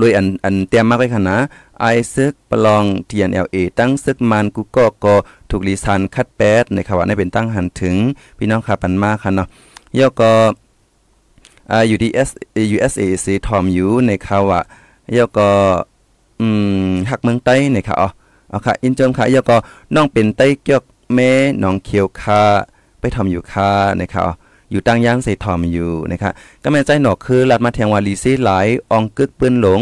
[0.00, 1.38] รวยอันอันเตรียมมากไว้ค่ะนะ
[1.80, 1.84] ไอ
[2.14, 5.14] ซึกปลอง TNLA ตั้งซึกมันกูก็ก็
[5.50, 7.96] ถูกลีซันคัดแปดในคำว่าในเป็นตั้งหันถึง
[8.38, 9.48] พี่น้องค่ะปันมากค่ะเนาะ
[9.98, 10.32] ย่อก็
[11.70, 12.28] อ่า UDS
[12.74, 14.60] USAC ทอมอยู่ในคำว่า
[15.16, 15.48] ย่อก็
[16.40, 16.46] อื
[16.88, 18.08] มหักเมืองใต้ในค่ะอ๋อ
[18.50, 19.56] เอาค่ะอินเจิมค่ะย่อก็
[19.94, 20.82] น้องเป็นใต้เกี่ยว
[21.14, 21.30] แม่
[21.62, 22.42] น้องเขียวคา
[22.98, 24.22] ไปทอมอยู่ค่ะในค่ะ
[24.70, 26.30] อยู่ตั้งย่างใส่ทอมอยู่นะคะ
[26.62, 29.80] ก็แม่ใจหนอกคือลัดมาแทงวาลีซีหลายอองกึกปืนหลง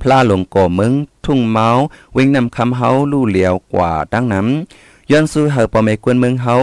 [0.00, 0.92] พลาหลงก่อมือง
[1.24, 1.68] ทุ่งเมา
[2.16, 4.46] วิ่งนำคำเฮาลู่เหลียวกว่าดังนั้น
[5.10, 6.54] ย้อนสู้เฮาปอเมกวนเมืองเฮา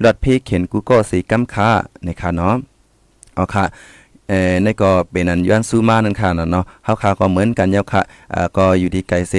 [0.00, 1.70] หลอดพี่เขียนกูก็สีกำค่า
[2.04, 2.54] ในคะเนาะ
[3.34, 3.64] เอาค่ะ
[4.28, 8.02] เอ่อในก็เป็นอันย้อนสู้มานั่นค่ะเนาะเฮาค่ะก็เหมือนกันยาวค่ะ
[8.34, 9.34] อ่าก็อยู่ที่ไกลเส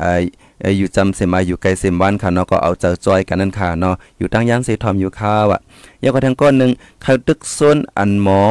[0.00, 0.20] อ่า
[0.78, 5.58] อยู่จำเสมาอยู่ไกลเสมวันค่ะเนาะก็เอาเจอจอยกันนั่นค่ะเนาะอยู่ตั้งย่างเสทอมอยู่ค่ะว่ะ
[6.02, 6.70] ยาวก็ทั้งก้อนหนึ่ง
[7.02, 8.42] เขาตึกซ้นอันหมอ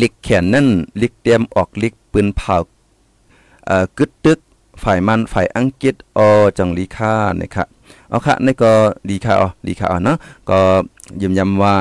[0.00, 0.68] ลิกแขนนั่น
[1.02, 2.56] ลิกเตรียมออกลิกปืนเผา
[3.66, 4.38] เอ่อกึดตึก
[4.82, 6.18] ฝ่ายมันฝ่ายอังกฤษอ
[6.58, 7.66] จังลีค่านะครับ
[8.08, 8.72] เอาค่ะนี่ก็
[9.08, 10.16] ดีค่ะอ๋อดีค่ะอ๋อเนาะ
[10.50, 10.58] ก็
[11.20, 11.74] ยืมย้ำว่า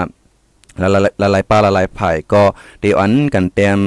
[0.81, 0.87] ละ
[1.21, 2.41] ละลายปลาละลายไผ่ก็
[2.81, 3.79] เดอันกันเต็ม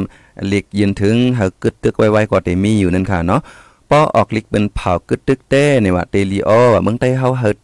[0.52, 3.40] ลิกยืนถึงหากึดตึกไว้ๆก็เตมีอยู่นั่นค่ะเนาะ
[3.92, 7.56] ป้อออกลิกเป็นเผากึดตึกเต้เนี่ยว่าเตลีออว่าเมืองใต้เฮาเฮ็ด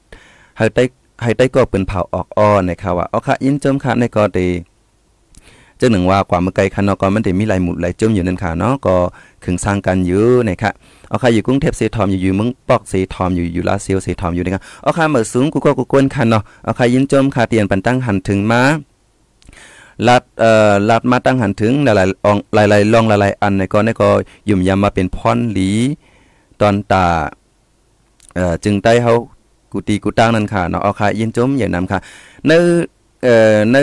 [0.57, 0.83] เฮาใต้
[1.23, 4.38] ให้ใต้ก็เป็นเผาออกอ้อนะครับว่าเอาค่ะยินจมค่ะในก็เต
[5.81, 8.97] จ้าหนึ่งว่าความเมื่อไกลคันนาะก็มันได้มีหลายหมุดหลายจมอยู่นั่นค่ะเนาะก็
[9.45, 10.73] ขึงสร้างกันอยู่นะครับ
[11.09, 18.62] เอาค่ะอยู่กรุงเทพเซทอมอยู่อยู่เมืองปอกเซทอมอยู่อยู่ลาเซียวเซทอมอยู่นะครับเอาค่ะเมื่อสูงกูก็กูกวนคันเนาะเอาค่ะยินจมค่ะเตียนปันตั้งหันถึงมา
[20.07, 24.09] ลัดเอ่อลัดมาตั้งหันถึงหลายๆองหลายๆลองหลายๆอันในก็ในก็
[24.49, 25.71] ยุ่มยำมาเป็นพรหลี
[26.61, 27.07] ตอนตา
[28.35, 29.14] เอ่อจึงได้เฮา
[29.73, 31.99] กูตีกูตั้งนั่นค่ะเนาะเอาค่ะยินจมอย่างนำค่ะ
[32.47, 32.53] ใน
[33.25, 33.77] เอ่อใน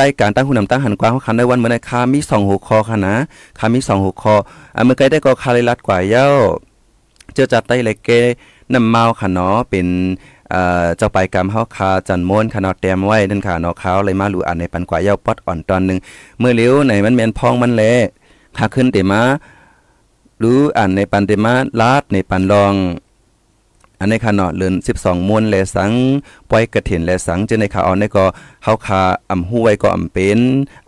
[0.00, 3.16] รายการตั้งหุ่นนำตั้งหันกว้างคันในวันเมื่อในคามี2หัวข้อค่ะนะ
[3.58, 4.34] คามี2หัวข้อ
[4.76, 6.26] อ่าเมื่อไกลได้ก็คาเลยรัดกว่าเย้า
[7.34, 8.08] เจอจัดได้เลยเก
[8.72, 9.86] น้ำเมาค่ะเนาะเป็น
[10.50, 15.98] เอ่อเจ้าไปกรรมเฮาคาจันม้วนค่ะเนาะแต้มไว้นั่นค่ะเนาะเขาเลยมาหลู่อันในปันกว่าเย้าปอดอ่อนตอนนึง
[16.38, 17.82] เมื่อเลี้ยวในมันแม่นพองมันแล
[18.56, 19.20] ขาขึ้นเตมา
[20.42, 22.74] รืออ่านในปันเดมาลาดในปันลอง
[23.98, 25.92] อันในี้ค่ะเนาะเลือน12มวนแลสัง
[26.50, 28.24] ปล่อยกระถินแลสังเจในขาวเอาในก็
[28.64, 30.40] เฮาคาอำฮู้ว้ก็อำเป็น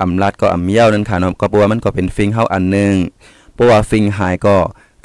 [0.03, 2.95] อำลาดก็อำเย้านั่นค่ะเนาะก็บ่ว่ามันก็เป็นฟิงเฮาอันนึง
[3.55, 4.57] เพราะว่าฟิงหายก็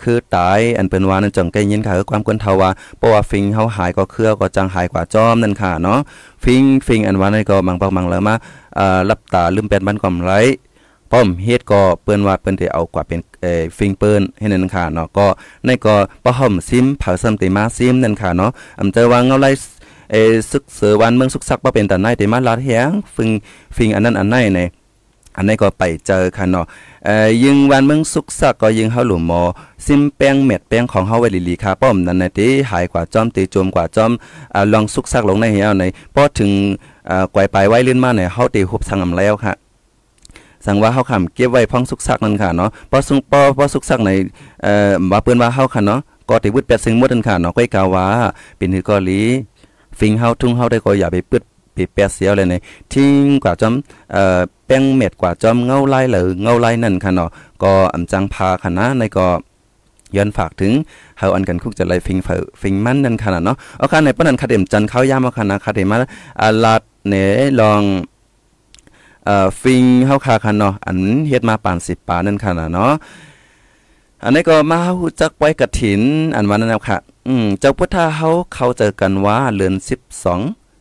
[0.02, 6.00] คือตายอันเป็นว่านั่นจังใกล้ยินค่ะคือความคนเทาว่าเพราะว่าฟิงเฮาหายก็เครือก็จังหายกว่าจอมนั่นค่ะเนาะ
[6.44, 8.36] ฟิงฟิงอันว่านั่นก็บางบางบางแล้วมา
[8.80, 10.32] อ่ารับตาลืมแปดบันก็ไร
[11.12, 15.28] ป้อมเฮ็ดก็เปิ้นว่าเปิ้นได้เอากว่าเป็นเอ่อฟิงเปิ้นให้นั่นค่ะเนาะก็
[15.66, 19.48] ในก็ป้ห่อมซิมเผาซ้ำเตมาซิมนั่นค่ะเนาะอำเจอว่าเงาไล
[20.12, 20.16] เอ
[20.52, 23.30] ซึกเสือวันเมืองสุกซักบ่เป็นตาไหนเตมาลาดแฮงฟิง
[23.76, 24.62] ฟิงอันนั้นอันไหนใน
[25.38, 26.66] อันนี้ก็ไปเจอค่ะเนาะ
[27.06, 29.42] เอ่อยิงวันเมืองสุกซักก็ยิงเฮาหลุมหมอ
[29.86, 34.12] ซิมแป้งเม็ดแป้งของเฮาไว้ลีๆค่ะป้อมนั่นน่ะติหายกว่าจอมติจมกว่าจอม
[34.54, 35.84] อ่าลองสุกซักลงในเหี่ยวใน
[36.16, 36.52] พอถึง
[37.10, 39.54] อ่ากวยไปไว้ลื่นมาเนี่ยเฮาติฮุบสังอำแล้วค่ะ
[40.66, 44.12] สั่งว่าเฮาคำเก็บไว้พ้องสุกซักนั่นค่ะเนาะพอสุงปอพอสุกซักใน
[44.64, 48.06] เอ่อว่าเปิ้นว่าเฮาค่ะเนาะก็ติวึดแปดซึ่งหมดนั่นค่ะเนาะก้อยกาว่า
[48.58, 49.22] เป็นหือกอลี
[50.00, 51.44] ฟิงเฮาทุ่งเฮาได้ก็อย่าไปปึด
[51.74, 52.56] ไปแปดเสียวเลยใน
[52.94, 53.74] ทิ้งกว่าจอม
[54.14, 57.30] เอ่อแป้งเม็ดกว่าจอมเงาไล่หรือเงาไล่นั่นค่ะเนาะ
[57.64, 59.28] ก็อำจังพาค่ะนะในก็
[60.16, 60.72] ย้อนฝากถึง
[61.20, 62.18] เฮาอันกันคุกจะไล่ฟิง
[62.62, 65.96] ฟิงมันนั่นค่ะเนาะเอาค่ะในปานนั้นคาเดมจันเข้ายามเอาค่ะนะคาเดมา
[66.42, 67.14] อาลาดเน
[67.60, 67.82] ลอง
[69.30, 72.94] อ่อฟิงเฮาคาคันเนาะอันเฮ็ดมาป่าน10ปานั่นค่ะเนาะ
[74.24, 76.02] อันนี้ก็มาฮู้จักไว้กฐิน
[76.36, 79.74] อันว่านั่นค่ะ อืมเจ้าพุทธาเฮาเข้าเจอกันว่าเดือน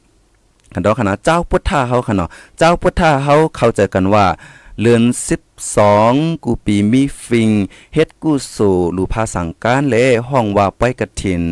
[0.02, 4.26] 12คันดอกคณะเจ้าพุทธาเฮาค่ะเนาะเจ้าพุทธาเฮาเข้าเจอกันว่า
[4.82, 5.02] เดือน
[5.72, 7.50] 12 กูปีมีฟิง
[7.94, 9.94] เฮ็ดกูสู่หรือภาสังการเล
[10.28, 11.42] ห้องว่าไว้กฐิน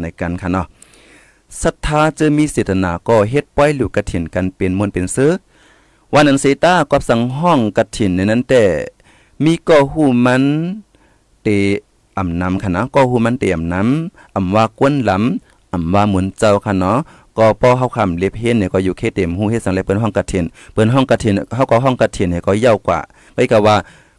[0.00, 0.66] ในกันค่ะเนาะ
[1.62, 5.32] ศรัทธาจะมีเจตนาก็เฮ็ดปล่อยหลูกกฐินกันเป็นมวลเป็นซื้อ
[6.16, 8.64] วันนั้นเซตากับสังห้องกระถินในนั้นแต่
[9.44, 10.44] มีก็หูมัน
[11.42, 11.48] เต
[12.18, 16.98] อำนำคณะก็หูมันเตอำนำอำว่ากวนลำอำว่าหมุนเจ้าค่ะเนาะ
[17.38, 23.00] ก็ป้อเฮาคำเล็บเฮ็ดเนี่ยก็อยู่เขตเต็มฮู้เฮ็ดสังเล็บเปิ้นห้องกระถินเปิ้นห้องกระถินเฮาก็ห้องกระถินเนี่ยก็ยาวกว่า
[23.34, 23.76] ไว้ก็ว่า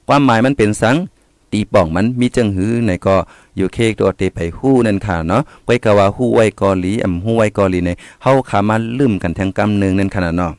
[0.08, 0.95] ความหมายมันเป็นสัง
[1.51, 3.15] ตีป่องมันมีจังหือในก็
[3.58, 7.91] อยู่เคตัวเตไปฮู้นั่นค่ะเนาะไว้ก็ว่าฮู้ไว้กอหลีอำฮู้ไว้กอหลีใน
[8.23, 10.53] เฮาขามาลืมกันแทงกำนึงนั่นค่ะเนาะ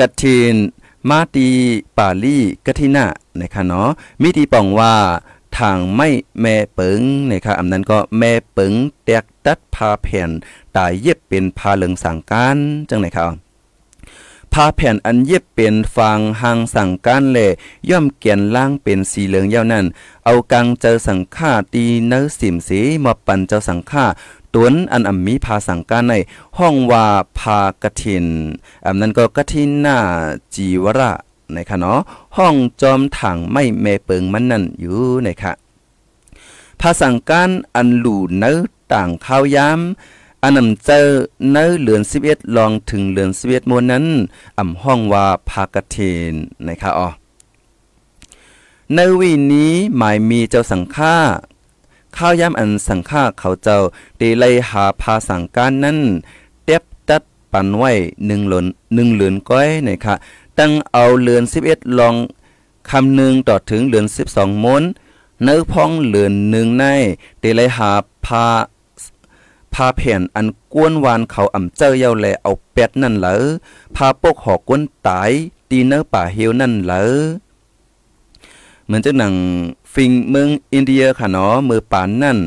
[0.00, 0.54] กฐิน
[1.08, 1.48] มาตี
[1.98, 3.06] ปาลีกฐินะ
[3.40, 3.88] นะคะเนาะ
[4.22, 4.94] มีตีป่องว่า
[5.58, 6.08] ทางไม่
[6.40, 8.72] แม่เปิงนะคะอำนั้นก็แม่เปิง
[9.04, 10.30] แตกตัดพาแผ่น
[10.76, 12.56] ตายเย็บเป็นพาเหลืองสังการ
[12.88, 13.32] จังไหนครับ
[14.52, 17.38] พาแผ่นอันเย็บเป็นฟางหางสังการแล
[17.90, 19.84] ย่อมเกียนล่างเป็นสีเหลืองยาวนั้น
[20.24, 24.04] เอากังเจอสังฆาตีเนื้อสิมสีมาปันเจ้าสังฆา
[24.56, 26.14] ตวนอันอำมีภาสังการใน
[26.58, 27.06] ห้องว่า
[27.38, 28.26] พากฐิน
[28.86, 29.98] อำนั้นก็กฐินหน้า
[30.54, 31.12] จีวระ
[31.54, 31.98] นะคะเนาะ
[32.36, 35.52] ห้องจอมถังไม่แม่เปิงมันนั่นอยู่นะคะ
[36.80, 38.58] ภาสังการอันหลู่เนื้อ
[38.92, 39.80] ต่างข้าวยาม
[40.42, 41.06] อันนำเจอ
[41.52, 44.04] เนื้อเหลือน11ลองถึงเหลือน11มวนนั้น
[44.58, 46.32] อำห้องว่าพากฐิน
[46.68, 47.08] นะคะอ๋อ
[48.94, 51.16] ในวีนี้หมายมีเจ้าสังฆา
[52.16, 53.78] ข้าวยามอันสังฆาเขาเจ้า
[54.18, 55.98] เดไลหาภาสังการนั้น
[56.64, 57.92] เต็บตัดปันไว้
[58.26, 60.14] หนึ่งหลนหนึ่งเหลือนก้อยนะคะ
[60.58, 62.14] ตั้งเอาเหลือนสิบเอ็ดลอง
[62.90, 64.82] คำหนึ่งต่อถึงเหลือนสิบสองมน
[65.44, 66.84] เนื้อพองเหลือนหนึ่งใน
[67.40, 67.90] เดไลหา
[68.26, 68.46] พา
[69.74, 73.36] พาแผ่นอันกวนวานเขาอ่ำเจ้าเยาแลเอาเป็ดนั่นเหลอ
[73.96, 75.30] พาปกหอกกวนตาย
[75.70, 77.02] ตีเนื้อป่าเฮียวนั่นเหลอ
[78.84, 79.34] เหมือนจะหนัง
[79.96, 82.38] ฟิงเมืองอินเดียค่ะเนาะมือปานนั่น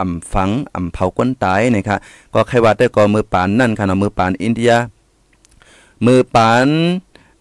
[0.00, 1.98] อ่ำฝังอ่ำเผาก้นตายนะคะ
[2.34, 4.72] ก็ใครว่าได้ก็มือปานนั่นค่ะเนาะมือปานอินเดีย
[6.06, 6.68] มือปาน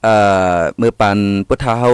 [0.04, 0.16] เอ่
[0.56, 1.92] อมือปานพุทธาเฮา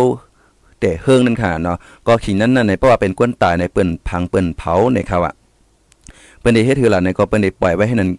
[0.79, 1.77] แต่เฮืองนั่นค่ะเนาะ
[2.08, 5.32] ก็ขิงนั้นน่ะในเพราะว่าเป็นก้นตายในเปิ้นพังเปิ้นเผาในค่ะว่า
[6.39, 8.10] เปิ้นได้เฮ็ดคือล่ะในก็เปิ้นได้ปล่อยไว้ให้นั่น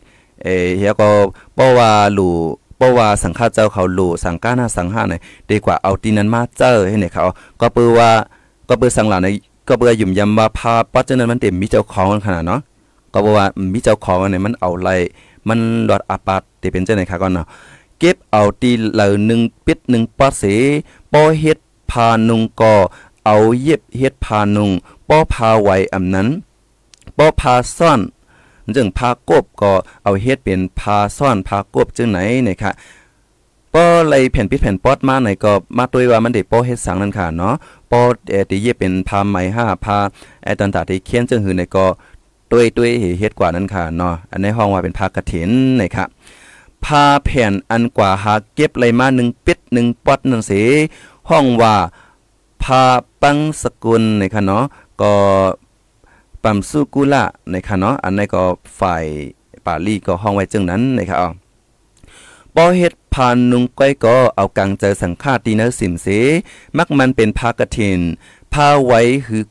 [0.42, 1.08] เอ่เฮียก็
[1.54, 2.32] เพราะว่าหลู่
[2.76, 5.14] เพราะว่าสังฆาเจ้าเขาหลู่สังฆาหน้าสังฆาใน
[5.50, 7.24] ดีกว่าเอาตีนั้นมาเจอให้เนี่ยเขา
[7.60, 8.10] ก็เปือว่า
[8.70, 9.28] ก็เปือสังหลาใน
[9.68, 12.60] ก็เปือยุ่มยำว่าพาปัจจุบันมันเต็มมีเจ้าของขนาดเนาะ
[13.12, 14.88] ก็บอกว่ามีเจ้าของอันนี้มันเอาไร
[15.48, 17.46] มันหลอดอาปาดที่เป็นเจังได๋ค่ะก่อนเนาะ
[17.98, 20.42] เก็บเอาตีเหล่าหนึ่งปิดหนึ่งปอเส
[21.12, 21.58] ปอเฮ็ด
[21.90, 22.74] พานุงก็
[23.26, 24.70] เอาเย็บเฮ็ดพานุง
[25.08, 26.28] ป้อพาไว้อำนั้น
[27.16, 28.00] ป้อพาซ่อน
[28.76, 29.72] จึงพากบก็
[30.04, 32.70] เอาเฮ็ดเป็นพาซ่อนพากบจึงไหนเนี่ยค่ะ
[33.74, 37.54] ป้อไลแผ่นพิษแผ่นปอดมาไหนก็มาตัวยว่ามันได้ป้อเฮ็ดสังนั่นค่ะเนาะ
[37.90, 39.96] ป้อเอติเยเป็นพาไหมห้าพา
[40.44, 41.86] ไอตันตาที่เขียนจึงหือในก็
[42.50, 46.08] ตัวยตัวยเฮ็ดกว่านั้นค่ะเนาะอันในห้องว่าเป็นพากระถินนะครับ
[46.84, 50.62] พาแผ่นอันกว่าหาเก็บไหลมาหนึ่งปิดหนึ่งปอดนั่นสิ
[51.30, 51.74] ห้องว่า
[52.62, 52.82] พา
[53.22, 54.64] ปังสกุลนะคะเนาะ
[55.00, 55.12] ก็
[56.42, 58.42] ปัมสู้กุละนะคะเนาะอันนี้ก็
[58.80, 59.04] ฝ่าย
[59.66, 61.30] ปาลีก็ห้องไว้จึงนั้นนะคะอ๋อ
[62.56, 66.06] ปอเฮ็ดผ่านนุงก้อยก็เอากังเจอสังฆาตีเนสิมเส
[66.76, 68.00] มักมันเป็นพากระถิน
[68.52, 69.44] พาไว้คือ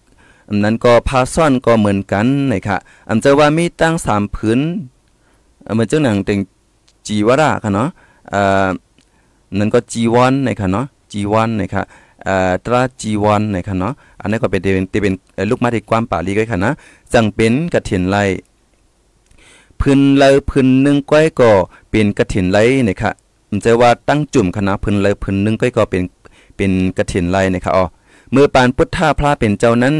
[0.47, 2.77] อันนั้นก็พาซ่อนก็เหมือนกันนะคะ
[3.09, 4.59] อันเจอว่ามีตั้งสามพื้น
[5.73, 6.39] เหมือนเจ้าหนังเต็ง
[7.07, 7.89] จีวราค่ะเนาะ
[8.33, 8.69] อ่า
[9.57, 11.83] นั่นก็จีวอนนะคะเนาะจีวอนนะคะ
[12.23, 15.13] เอ่อตราจีวอนนะคะเนาะอันนี้ก็เป็นเป็นเป็น
[15.49, 16.71] ลูกมาที่ความป่าลีก็ค่ะนะ
[17.13, 18.17] จังเป็นกระถินไล
[19.81, 21.51] พื้นเลยพื้นหนึ่งก้อยก็
[21.89, 23.11] เป็นกระถินไลนะคะ
[23.49, 26.03] มันจะว่าตั้งจุ่มคณะพื้นเลยพื้นหนึ่งก้อยก็เป็น
[26.57, 27.85] เป็นกระถินไลนะคะอ๋อ
[28.31, 29.95] เมื่อปานพุทธาพระเป็นเจ้านั้น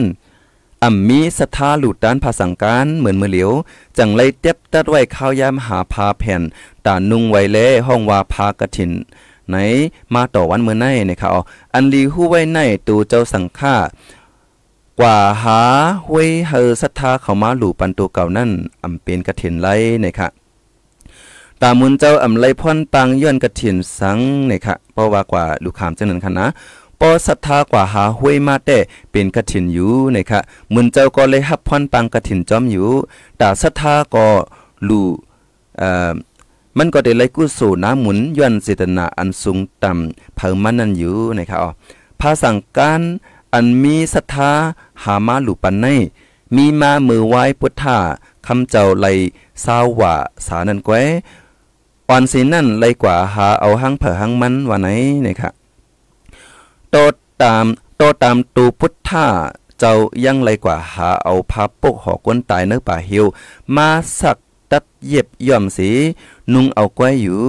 [0.84, 3.52] อ่ำมีสถาหลุดด้านภาสังการเหมือนมือเหลียว
[3.98, 6.42] จังไลเต็บตัดไว้ข้าวยามหาพาแผ่น
[6.86, 8.92] ตานุ่งไว้เล่ห้องว่าพากระถิน
[9.50, 9.56] ไหน
[10.14, 11.32] มาต่อวันเมื่อไหนนะครับ
[11.74, 13.76] อันลีหู้ไว้ในตูเจ้าสังฆา
[15.00, 15.60] กว่าหา
[16.08, 18.50] ห้วยเฮอศรัทธาเข้ามาหลู่ปันตัวเก่านั่น
[18.84, 19.68] อำเป็นกระถินไล
[20.04, 20.32] นะครับ
[21.62, 26.48] ตามุนเจ้าอำไลพ่นปังย้อนกระถินสังนะครับเพราะว่ากว่าลูกขามจังนั้นค่ะนะ
[27.00, 28.78] ปอศรัทธากว่าหาห้วยมาแต่
[29.12, 30.42] เป็นกระถินอยู่นะครับ
[30.74, 32.90] มุนเจ้าก็เลยฮับพ่นปังกระถินจอมอยู่
[33.42, 34.28] ตาศรัทธาก็
[34.88, 35.06] ลู่
[35.78, 36.14] เอ่อ
[36.78, 41.60] มันก็ได้ไลกุศลน้ำหมุนย้อนเจตนาอันสูงต่ำเพิ่มมันนั่นอยู่นะครับ
[42.20, 43.02] ภาสังการ
[43.54, 44.52] อันมีศรัทธา
[45.04, 45.88] หามาหลุปันใน
[46.56, 47.98] มีมามือไหว้พุทธา
[48.48, 49.08] คำเจ้าไล
[49.64, 50.14] สาวว่า
[50.46, 50.94] สานันแกว
[52.10, 54.88] อ่อนสินั่นไลกว่าหาเอาหังเผอหังมันว่าไหน
[55.26, 55.54] นะครับ
[56.92, 56.96] โต
[57.42, 57.66] ตาม
[57.98, 59.28] โตตามตูพุทธา
[59.80, 63.26] เจ้ายังไลกว่าหาเอาพาปกหอกวนตายเนื้อป่าเหียว
[63.76, 63.88] มา
[64.20, 64.38] สัก
[64.72, 65.90] ตัดเย็บย่อมสี
[66.54, 67.44] นุ่งเอาก้อยอยู่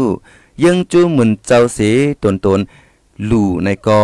[0.65, 1.91] ยังจูหมุนเจ้าสี
[2.23, 2.61] ตนตน
[3.27, 4.01] หลู่ในกอ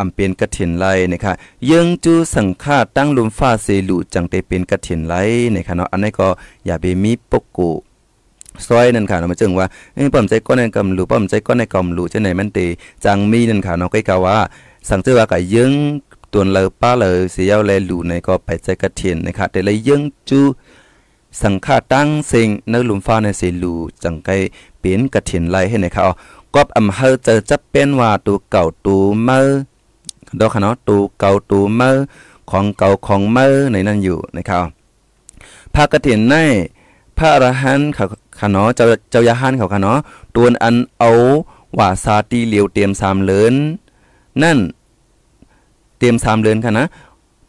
[0.00, 1.32] อำเป็นกระถินไลนะคะ
[1.70, 5.14] ยังจูสังฆาตั้งลุมฟ้าเสลุจังได้เป็นกระถินไล
[5.54, 6.28] นะคะเนาะอันนี้ก็
[6.66, 7.70] อย่าไปมีปกกู
[8.66, 12.58] ซอยนั่นค่ะเนาะมาจึงว่าเอ้ป้อมใจก้อนในกำหลูป้อมใจก้อนในกำหลูจังไหนมันเต
[13.04, 14.36] จังมีนั่นค่ะเนาะใกล้กะว่า
[14.88, 15.72] สังเจอว่าก็ยัง
[16.32, 20.40] ตวนเลยป้าเลยเสียวแลหลูในก็ไปใจกระถินนะคะแต่เลยยังจู
[21.42, 24.30] สังฆาตั้งเซงนลุมฟ้าในเสลูจังไก
[24.80, 26.02] เป็นกระถินไลให้นะคะ
[26.54, 29.46] ก็อำเฮอเจอจะเป็นว่าตัวเก่าตัวเมื่อ
[30.40, 31.94] ดอกขนาตูเก่าตูเมื่อ
[32.50, 34.64] ของเก่าของเมื่อในนั้นอยู่นะครับ
[35.74, 36.34] ภาคกฐินใน
[37.16, 38.04] พระอรหันต์เขา
[38.40, 39.92] ขนอเจ้าเจ้ายาหันเขาขนอ
[40.34, 41.10] ตัวอันเอา
[41.78, 43.54] ว่าซาตีเหลียวเตรียมสามเลิน
[44.42, 44.58] นั่น
[45.98, 46.86] เตรียมสามเลินค่ะนะ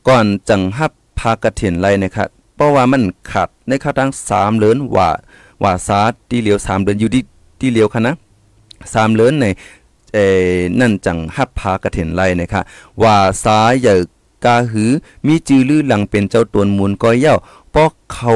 [0.08, 5.10] ก่อนจังฮับภาคกฐินไรนะครับเพราะว่ามันขัดในข้าทั้งสามเลินว่า
[5.63, 7.24] ว่าซาตีเหลียวสามเลินอยู่ที่
[7.60, 8.15] ที่เหลียวค่ะนะ
[8.93, 9.45] สามเลินใน
[10.15, 10.28] เอ่
[10.80, 12.62] นั่นจังฮับพากระเถินไลนะคะ
[13.04, 13.95] ว่าสายใหญ่
[14.45, 14.91] กาหือ
[15.28, 17.36] มีจือลือหลังเป็นเจ้าตวนมูลก้อยเย้า
[17.75, 18.32] ปอกเขา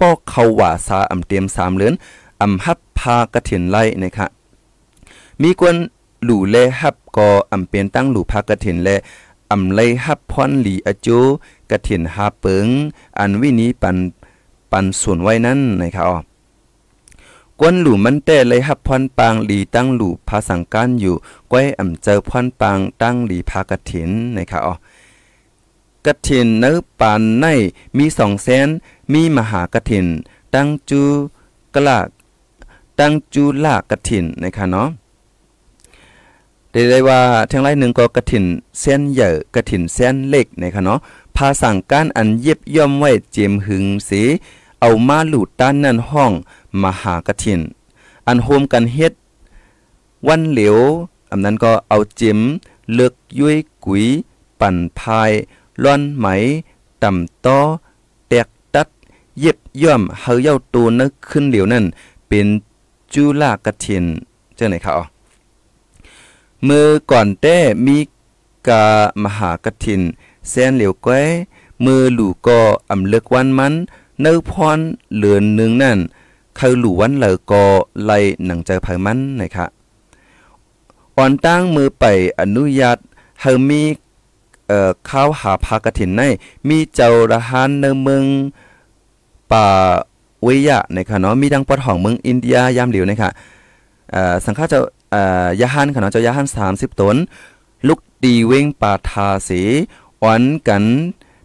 [0.00, 1.94] ปอกเขาว่าสาอำเตรียมสามเลือน
[2.42, 4.26] อำฮับพากระเถินไลนะคะ
[5.42, 5.76] มีกวน
[6.24, 8.88] หลู่แลฮับก็อำเป็นตั้งหลู่พากระเถินแล
[9.52, 11.08] อำไลฮับพรหลีอโจ
[11.70, 12.66] กระเถินหาเปิง
[13.18, 13.96] อันวินี้ปัน
[14.70, 16.18] ปันส่วนไว้นั้นนะคะอ๋อ
[17.64, 21.14] กวนหลู่มันแต่เลยฮับพรปางหลีตั้งหลู่ภาสังการอยู่
[21.52, 24.74] ก้อยอ่ำเจอพรปางตั้งหลีพากระถินนะคะอ๋อ
[26.06, 27.46] กระถินเนื้อปานใน
[27.96, 28.68] มีสองแสน
[29.12, 30.06] มีมหากระถิน
[30.54, 31.02] ตั้งจู
[31.74, 32.06] กลาก
[32.98, 34.88] ตั้งจูลากระถินนะคะเนาะ
[36.70, 37.20] ได้ได้ว่า
[37.50, 38.44] ทั้งไรหนึ่งก็กระถิน
[38.80, 40.98] เส้นใหญ่กระถินเส้นเล็กนะคะเนาะ
[41.36, 44.22] ภาสังการอันเย็บย่อมไว้เจียมหึงสี
[44.80, 46.32] เอามาหลุดด้านนั่นห้อง
[46.82, 47.60] มหากถิน
[48.26, 49.12] อันโฮมกันเฮ็ด
[50.28, 50.78] วันเหลียว
[51.30, 52.38] อันนั้นก็เอาจิม
[52.94, 54.06] เลือกยุ้ยกุย
[54.60, 55.30] ปั่นพาย
[55.84, 56.26] ล้อนไหม
[57.02, 57.58] ต่ำต้อ
[58.28, 58.88] แตกตัด
[59.40, 61.84] เย็บย่อมเฮาเย้าตูนึกขึ้นเหลียวนั่น
[62.28, 62.46] เป็น
[63.12, 64.04] จุลากถิน
[64.56, 65.04] เจ้าไหนคะอ๋อ
[66.68, 67.56] มือก่อนแต้
[67.86, 67.96] มี
[68.68, 68.84] กา
[69.22, 70.00] มหากถิน
[70.48, 71.26] แซนเหลียวก้อย
[71.84, 72.60] มือหลู่ก็
[72.90, 73.74] อำเลิกวันมัน
[74.20, 74.78] เนื้อพร
[75.14, 75.98] เหลือนหนึ่งนั่น
[76.56, 77.64] เขาหลู่วันเหลอกอ
[78.04, 79.66] ไล่หนังใจเผยมันนะคะ
[81.16, 82.04] อ่อนตั้งมือไป
[82.40, 82.98] อนุญาต
[83.40, 83.82] เฮามี
[84.68, 86.22] เอ่อข้าวหาพากถินใน
[86.68, 88.24] มีเจ้าระหานในเมือง
[89.52, 89.66] ป่า
[90.42, 93.30] เวยะนะคะเนาะมีดังปอดห้องเมืองอินเดียยามเหลียวนะคะ
[94.12, 94.80] เอ่อสังฆาเจ้า
[95.10, 97.16] เอ่อยาหันค่ะเนาะเจ้ายาหัน30ตน
[97.88, 99.62] ลูกดีเว้งป่าทาสี
[100.22, 100.84] อ่อนกัน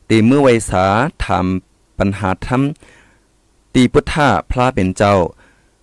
[0.10, 0.86] ตีมือไวสา
[1.24, 1.46] ถาม
[2.00, 2.97] ปัญหาทำ
[3.80, 5.16] ตีพุทธาพระเป็นเจ้า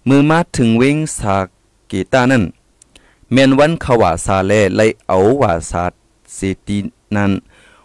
[0.09, 1.37] มือมาถึงเว้งสา
[1.91, 2.45] กีตานั่น
[3.33, 5.85] เมียนวันขวาซาเลไลเอาวาสา
[6.37, 6.79] สีตี
[7.17, 7.33] นั้น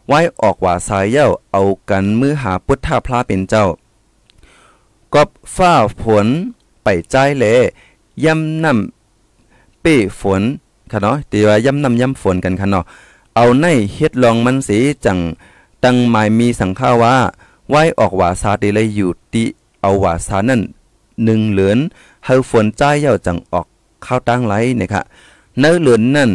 [0.08, 3.66] ไว้ออกว่าสายเย้าเอากันมือหาพุทธาพระเป็นเจ้า
[5.14, 6.28] กอบฟ้าฝน
[6.84, 7.46] ไปใจแล
[8.24, 10.42] ย่ำนำเป้ฝน
[10.92, 12.84] ค่ะเนาะตีว่าย่ำนำย่ำฝนกันค่ะเนาะ
[13.36, 15.20] เอาในเฮ็ดลองมันสีจัง
[15.84, 17.16] ตังหมายมีสังข้าว่า
[17.70, 19.46] ไว้ออกว่าสาติเลยอยู่ติ
[19.82, 20.62] เอาว่าสานั่น
[21.24, 21.78] หนึ่งเหลือน
[22.26, 23.68] เฮาฝนใจเย้าจังออก
[24.06, 25.02] ข้าวตั้งไหลเนี่ยค่ะ
[25.60, 26.32] เนื้อเหลือนนั่น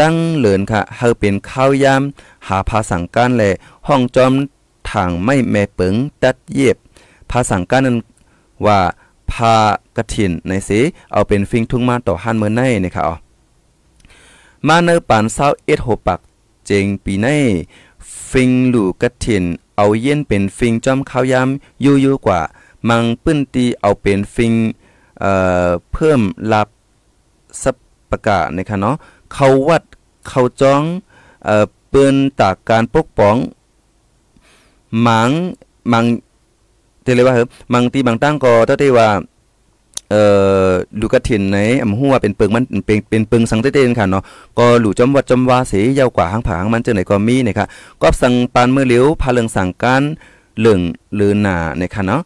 [0.00, 2.02] ตั้งเหลือนค่ะเฮาเป็นข้าวยาม
[2.48, 3.42] หาภาสังการแล
[3.86, 4.32] ห้องจอม
[4.90, 6.76] ทางไม่แม่เปิงตัดเย็บ
[7.30, 7.96] ภาสังการนั้น
[8.66, 8.78] ว่า
[9.32, 9.54] พา
[9.96, 10.80] กระถินในสิ
[11.12, 13.04] เอาเป็นฟิงทุ่งมาต่อหันเมื่อในนะครับ
[14.66, 16.20] มาเนอปานเศร้าเอ็ดโหปัก
[16.66, 17.26] เจงปีใน
[18.30, 19.44] ฟิงหลู่กระถิน
[19.80, 22.40] เอาเย็นเป็นฟิงจอมข้าวยำยู่ยู่กว่า
[22.88, 24.52] มังปื้นตีเอาเป็นฟิง
[25.20, 25.32] เอ่
[25.66, 26.20] อเพิ่ม
[26.52, 26.68] ลับ
[27.62, 27.76] สับ
[28.10, 28.96] ประกาศนะครับเนาะ
[29.32, 29.82] เขาวัด
[30.28, 30.82] เขาจ้อง
[31.44, 33.36] เอ่อเปิ้นตากการปกป้อง
[35.02, 35.30] หมัง
[35.92, 36.04] มัง
[37.02, 39.08] เตเลยว่าเหรอมังตีบางตั้งก็เท่าที่ว่า
[40.10, 40.22] เอ่
[40.66, 44.24] อลูกกระถินในอำหัวเป็นเปิงมันเป็นเป็นปึงสังเตเตนค่ะเนาะ
[44.58, 47.66] ก็หลู่จอมวัดจอมวาเสยาวกว่าหางผางมันจังไหนก็มีนะครับ
[48.02, 50.02] ก็สังปานมือเหลียวพาเรืองสั่งการ
[50.58, 50.80] เหลือง
[51.14, 52.22] หรือหนาในค่ะเนาะ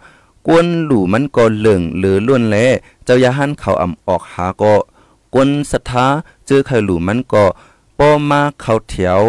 [0.47, 2.57] กวนหลู่มันก็เหลืองหรือล้วนแล
[3.05, 4.75] เจ้ายาหันเขาอ่ำออกหาก็
[5.35, 6.07] กวนศรัทธา
[6.47, 7.45] เจอใครหลู่มันก็
[7.99, 9.23] ป้อมาเขาแถว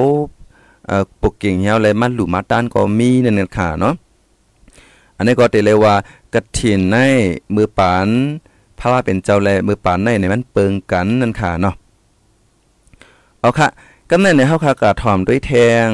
[0.87, 3.93] เอ่อปกเก่งเหี่ยวเลยมันหลู่มาต้านก็มีนั่นค่ะเนาะ
[5.17, 5.93] อันนี้ก็เตเลยว่า
[6.35, 6.97] กระถินใน
[7.55, 8.07] มือปาน
[8.79, 11.75] พระว่าเป็นเจ้าแลมือปานในในมันเปิงกันนั่นค่ะเนาะ
[13.39, 13.67] เอาค่ะ
[14.11, 15.53] กำเนิดในเฮาค่ะกะถ่อมด้วยแท
[15.85, 15.87] ง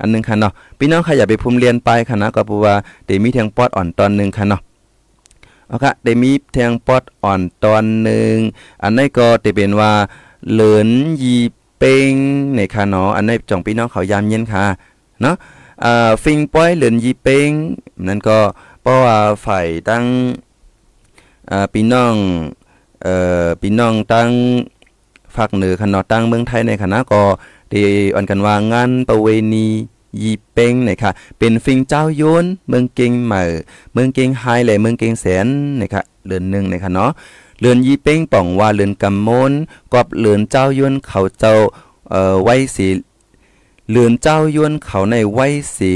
[0.00, 2.74] อันนึงค่ะเนาะพี่น้องค่ะอย่าไปภูมิเรียนไปค่ะนะก็เพราะว่า
[3.06, 4.60] ได้มีแทงปอดอ่อนตอนนึงค่ะเนาะ
[5.68, 8.34] เอาค่ะได้มีแทงปอดอ่อนตอนนึง
[8.82, 9.92] อันนี้ก็จะเป็นว่า
[10.50, 10.88] เหลิน
[11.22, 11.36] ยี
[11.78, 12.12] เป้ง
[12.54, 14.64] ในค่ะเนาะอันนี้จ่องพี่น้องเขายามเย็นค่ะ
[15.22, 15.36] เนาะ
[15.84, 17.50] อ่าฟิงป้อยเหลินยีเป้ง
[18.08, 18.38] นั่นก็
[18.88, 20.04] ราะว่าฝ่ายตั้ง
[21.72, 22.14] พี่น้อง
[23.02, 23.14] เอ่
[23.44, 24.30] อพี่น้องตั้ง
[25.36, 27.22] ภาคเหนือค่ะเนาะตั้งเมืองไทยในคณะก็
[27.72, 29.66] ที่อ่อนกันว่างานประเวณี
[30.22, 33.42] ยีเป้งนะคะเป็นฟิงเจ้าโยนเมืองเก่งใหม่
[33.92, 35.46] เมืองเก่งไฮและเมืองเก่งแสน
[35.80, 37.10] นะคะเรือนหนึ่งนะคะเนาะ
[37.60, 39.52] เรือนยีเป้งป่องว่าเรือนกำมน
[39.92, 41.54] กอบเรือนเจ้าโยนเขาเจ้า
[42.10, 42.86] เอ่อไว้สี
[43.90, 45.94] เรือนเจ้ายวนเขาในไว้สี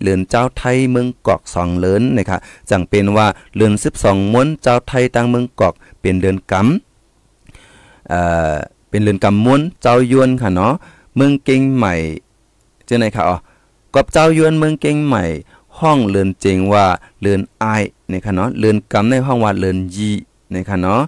[0.00, 2.38] เรือนเจ้าไทยเมืองกอกสองเลินนะคะ
[2.70, 8.20] จังเป็นว่าเรือนสิบสองม้วนเจ้าไทยตั้งเมืองกอกเป็นเรือนกำเอ่
[8.50, 8.54] อ
[8.88, 10.72] เป็นเรือนกำม้วนเจ้ายวนค่ะเนาะ
[11.16, 11.94] เมืองเก่งใหม่
[12.86, 13.36] เจ้าไหนค่ะอ๋อ
[13.94, 15.24] กอบเจ้ายวนเมืองเก่งใหม่
[15.78, 16.86] ห้องเรือนเจงว่า
[17.20, 17.64] เรือนไอ
[18.10, 20.10] นะคะเนาะเรือนกำในห้องว่าเรือนยี
[20.54, 21.00] นะคะเนาะ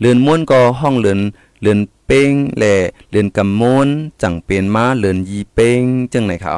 [0.00, 1.18] เรือนม้วนก็ห้องเรือน
[1.62, 1.78] เรือน
[2.12, 2.64] เป้งแล
[3.10, 3.88] เรือนกำม้วน
[4.22, 5.82] จังเป็นมาเรือนยีเป้ง
[6.12, 6.56] จังไหนค่ะ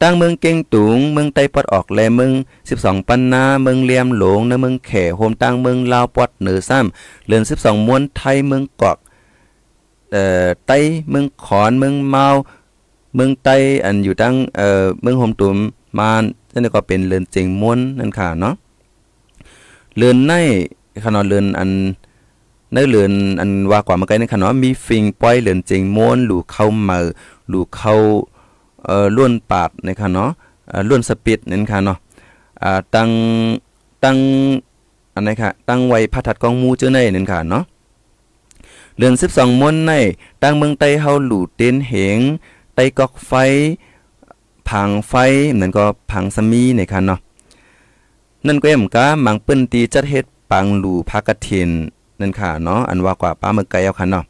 [0.00, 2.32] ตั้งเมืองเก่งตุงเมืองไต้ปอดออกแลเมือง
[2.70, 8.98] 12 ปันนาเมืองเลียมหลงในเมืองแขโฮมตั้งเมืองลาวปอดเหนือซ้ำเรือน12ม้วนไทยเมืองกอก
[10.12, 10.78] เอ่อไต้
[11.10, 12.26] เมืองขอนเมืองเมา
[13.14, 15.56] เมืองไต้อันอยู่ตั้งเอ่อเมืองโฮมตุม
[15.98, 16.22] มาน
[16.52, 18.54] นั่นก็เป็นเรือนเจงม้วนนั่นค่ะเนาะ
[19.96, 20.32] เรือนใน
[21.04, 21.70] ขนาดเรือนอัน
[22.74, 26.98] ในเรือนอันว่ากว่ามาไกลในขนาดมีฟิงป้อยเรือนเจงม้วนหลูเข้ามา
[27.48, 27.94] หลูเข้า
[28.84, 30.30] เอ่อล้วนปาดในะคะเนาะ
[30.68, 31.98] เอ่อล้วนสปิดนั่นค่ะเนาะ
[32.62, 33.10] อ่าตั้ง
[34.04, 34.16] ตั้ง
[35.14, 37.64] อันไหนค่ะตั้งไว้พระทัดกองมูเจ้าในนั่นค่ะเนาะ
[38.96, 39.92] เรือน12ม้วนใน
[40.42, 42.18] ตั้งเมืองไต้เฮาหลูเต้นเหง
[42.74, 43.32] ไต้กอกไฟ
[44.68, 45.14] พังไฟ
[45.60, 47.18] นั่นก็พังสมีในค่ะเนาะ
[48.46, 51.70] นั่นก็เอ็มกามังเปิ้นตีจัดเฮ็ดปังหลูภากฐิน
[52.20, 54.24] นั่นค่ะเนาะอันว่ากว่าป้าเมือไกลเอาค่ะเนาะ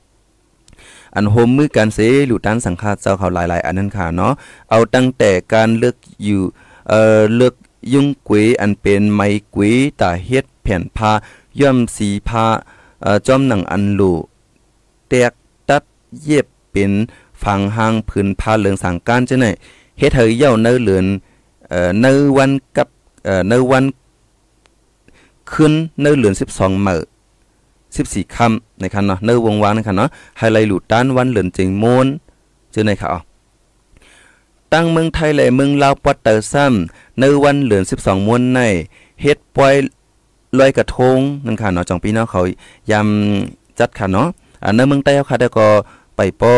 [1.16, 4.32] อันโฮมมือการเสหลูด้านสังฆาเจ้าเขาหลาย ๆ อันนั้นค่ะเนาะ
[4.70, 6.40] เอาตั้งแต่การเลือกอยู่
[6.88, 7.54] เอ่อเลือก
[7.92, 11.10] ยุ่งกุยอันเป็นไม้กุยตาเฮ็ดแผ่นผ้า
[11.60, 12.44] ย่อมสีผ้า
[13.02, 14.12] เอ่อจอมหนังอันหลู
[15.08, 15.32] แตก
[15.68, 15.82] ตัด
[16.22, 16.92] เย็บเป็น
[17.42, 19.46] ฝังหางพื้นผ้าเหลืองสังการจังไหน
[19.98, 21.06] เฮ็ดให้เย่าเนื้อเหลือน
[21.70, 22.88] เอ่อเนื้อวันกับ
[23.24, 23.84] เอ่อเนื้อวัน
[25.52, 27.00] ขึ้นเนื้อเหลือน12มื้อ
[28.02, 32.06] 14ค่ำในคันเนาะเนื้อวงวางในคันเนาะไฮไลท์หลุดด้านวันเหลือนจิงโมน
[32.72, 33.20] เจอในค่ะอ๋อ
[34.72, 38.60] ตั้งเมืองไทยและเมืองลาวปอดเตอร์ซ้ำในวันเหลือน12มวนใน
[39.22, 39.74] เฮ็ดป่อย
[40.58, 42.42] ลอยกระทงนั่นค่ะเนาะจังปีเนาะเขา
[42.90, 44.28] ยำจัดค่ะเนาะ
[44.64, 45.66] อันในเมืองใต้เขาค่ะแล้วก็
[46.16, 46.54] ไปป้อ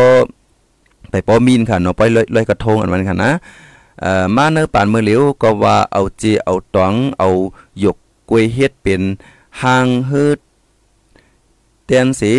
[1.10, 3.30] ไปป้อมีนค่ะเนาะปล่อยลอยกระทงอันนั้นค่ะนะ
[4.00, 7.28] เอ่อมาเนื้อปานมือเหลียวก็ว่าเอาเจเอาตองเอา
[7.80, 7.96] หยก
[8.30, 9.02] กล้วยเฮ็ดเป็น
[9.62, 10.38] หางฮืด
[11.86, 12.32] เตียนสี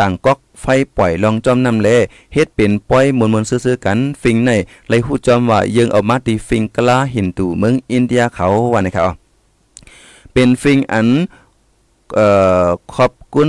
[0.00, 1.88] ต่างก๊อกไฟปล่อยลองจอมนำแล
[2.34, 4.50] เฮ็ดเป็นปล่อยมวนๆซื่อๆกันฟิงใน
[4.88, 9.04] ไลฮู้จอมว่ายังเอามาตีฟิงกลาหินตูเมืองอินเดียเขาว่านะครับ
[10.32, 11.08] เป็นฟิงอัน
[12.14, 12.26] เอ่
[12.64, 13.48] อขอบคุณ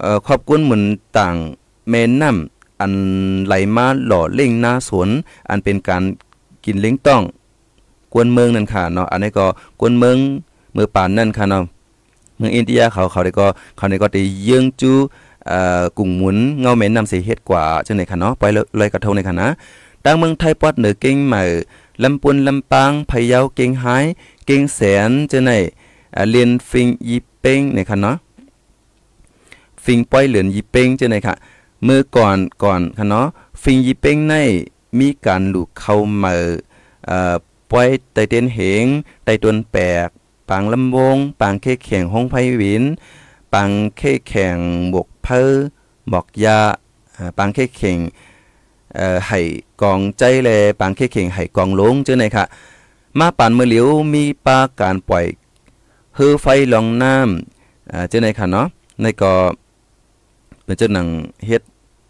[0.00, 0.82] เอ่อขอบคุณเหมือน
[1.18, 1.34] ต่าง
[1.90, 2.92] แม่น้ำอัน
[3.46, 5.08] ไหลมาหล่อเล่งหน้าสวน
[5.48, 6.02] อันเป็นการ
[6.64, 7.22] กินเล้งต้อง
[8.12, 9.46] กวนเมืองนั่นค่ะเนาะอันนี้ก็
[9.80, 10.16] กวนเมือง
[10.72, 11.62] เมือป่านนั่นค่ะเนาะ
[12.40, 14.92] เมืองอินเดียเขาเขาได้ก็เขาได้ก็ได้เยื่องจู
[15.48, 19.48] เอ่อกุ่งหมุนเงาเหม็นนำเสีเฮ็ดกว่าจังได๋ค่ะเนาะปล่อยลอยกระทงในค่ะนะ
[20.04, 21.42] ดังเมืองไทยปอดเหนือเก่งใหม่
[22.02, 24.04] ลำปุนลำปางพะเยาเก่งหาย
[24.46, 25.58] เก่งแสนจังได๋
[26.30, 28.16] เรียนฟิงยีเป้งในค่ะเนาะ
[29.84, 31.34] ฟิงป้อยเหลือนยีเป้งจังได๋ค่ะ
[31.84, 33.26] เมื่อก่อนก่อนค่ะเนาะ
[33.62, 34.34] ฟิงยีเป้งใน
[34.98, 36.32] มีการหลูกเข้ามา
[37.06, 37.34] เอ่อ
[37.70, 38.84] ปล่อยไตเต้นเหง
[39.24, 39.76] ไตตวนแป
[40.06, 40.08] ก
[40.50, 42.84] ปางลำวง ปางเคแข่งห้องไผวิน
[43.54, 44.58] ปังเคแข่ง
[44.94, 45.50] บกเพอ
[46.12, 46.58] บอกยา
[47.38, 47.98] ปังเคแข่ง
[49.26, 49.40] ไห้
[49.82, 52.44] กองใจแลปังเคแข่งไห้กองลงเจังได๋ค่ะ
[53.18, 55.24] มาปานมือเหลียวมีปาการปล่อย
[56.16, 58.66] ฮือไฟลองน้ำอ่าจังได๋ค่ะเนาะ
[59.00, 59.32] ในก็
[60.64, 61.06] เป็นเจังหนัง
[61.46, 61.62] เฮ็ด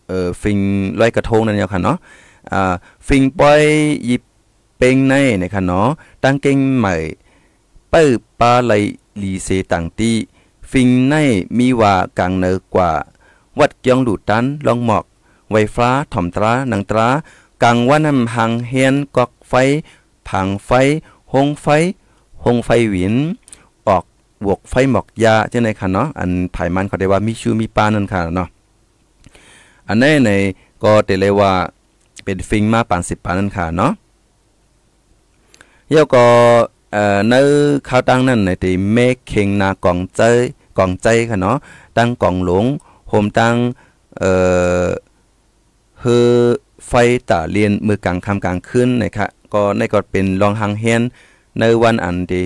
[0.08, 0.58] เอ่อฟิง
[1.00, 1.96] ลอยกระทงนั่นแหละค่ะเนาะ
[2.52, 2.72] อ่า
[3.08, 3.62] ฟิงปล่อย
[4.08, 4.22] ยิบ
[4.78, 5.88] เป็งในนะคะเนาะ
[6.24, 6.94] ตั้งเก่งใหม่
[7.90, 8.06] เปิ้
[8.40, 8.72] ปาไหล
[9.22, 10.12] ลีเซต่างตี
[10.70, 11.14] ฟิงใน
[11.58, 12.90] มีว่ากังเนอกว่า
[13.58, 15.04] วัดเกียงดูตันลองหมอก
[15.50, 17.08] ไวฟ้าถ่อมตราหนังตรา
[17.62, 19.54] กังว่านำหังเฮียนกอกไฟ
[20.28, 20.70] ผังไฟ
[21.32, 21.66] หงไฟ
[22.44, 23.14] หงไฟหวิน
[23.88, 24.04] ออก
[24.44, 28.48] บวกไฟหมอกยาจังได๋ค่ะเนาะอันภายมันเขาได้ว่ามีชูมีปานั่นค่ะเนาะ
[29.88, 30.30] อันนี้ใน
[30.82, 31.52] ก็เตเลยว่า
[32.24, 33.92] เป็นฟิงมาปาน10ปานนั่นค่ะเนาะ
[35.88, 36.24] เยาก็
[36.92, 37.34] เอ่อใน
[37.88, 40.20] ข้าวตังนั่นในที่เมฆเข่งนากองใจ
[40.78, 41.56] กองใจค่ะเนาะ
[41.96, 42.64] ตั้งกองหลง
[43.08, 43.54] โฮมตั้ง
[44.18, 44.32] เอ่
[44.84, 44.86] อ
[46.00, 46.40] เฮอ
[46.88, 46.92] ไฟ
[47.30, 51.02] ตาเรียนมือกลางค่ำกลางคืนนะคะก็ในก็เป็นรองหังเฮียน
[51.58, 52.44] ในวันอันที่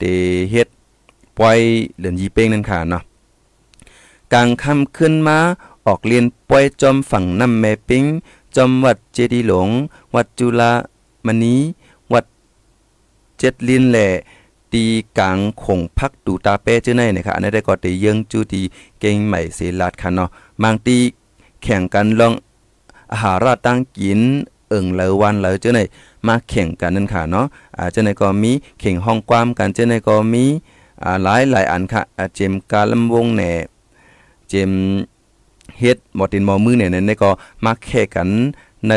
[0.00, 0.16] ที่
[0.50, 0.68] เฮ็ด
[1.38, 1.58] ปล่อย
[1.96, 3.02] เหลือนยีเป้งนั่นค่ะเนาะ
[4.32, 5.38] กลางค่ำขึ้นมา
[5.86, 8.04] ออกเรียนปล่อยจอมฝั่งน้ำแม่ปิง
[8.56, 9.68] จอมวัดเจดีหลง
[10.14, 10.72] วัดจุฬา
[11.26, 11.56] มณี
[13.42, 14.08] เจ็ดลินแหล่
[14.72, 14.84] ตี
[15.18, 18.60] กลางคงพักดูตาเป้เจ้าในนะคะอันนี้ได้ก็ตีเยิงจูตี
[19.00, 20.28] เก่งใหม่เสลาดค่ะเนาะ
[20.62, 20.96] บางตี
[21.62, 22.32] แข่งกันลอง
[23.12, 24.20] อาหารราตั้งกิน
[24.68, 25.80] เอิงเลอวันเลอเจ้าใน
[26.26, 30.44] มาแข่งกันนั่นค่ะเนาะอ่าเจ้าในก็มีแข่งห้องความกันเจ้าในก็มี
[31.02, 33.50] อ่าหลายหลายอันค่ะอ่าเจมกาลำวงแหน่
[34.48, 34.70] เจม
[35.78, 37.30] เฮ็ดหมอตินหมอมือเนี่ยในก็
[37.64, 38.28] มาแข่งกัน
[38.88, 38.92] ใน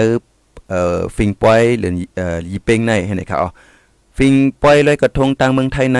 [0.70, 3.50] เอ่อฟิงปอยหรือเอ่อยีเป้งในให้ไหนครับอ๋อ
[4.18, 6.00] ฟิงปอยลอยกระทงตังเมืองไทยใน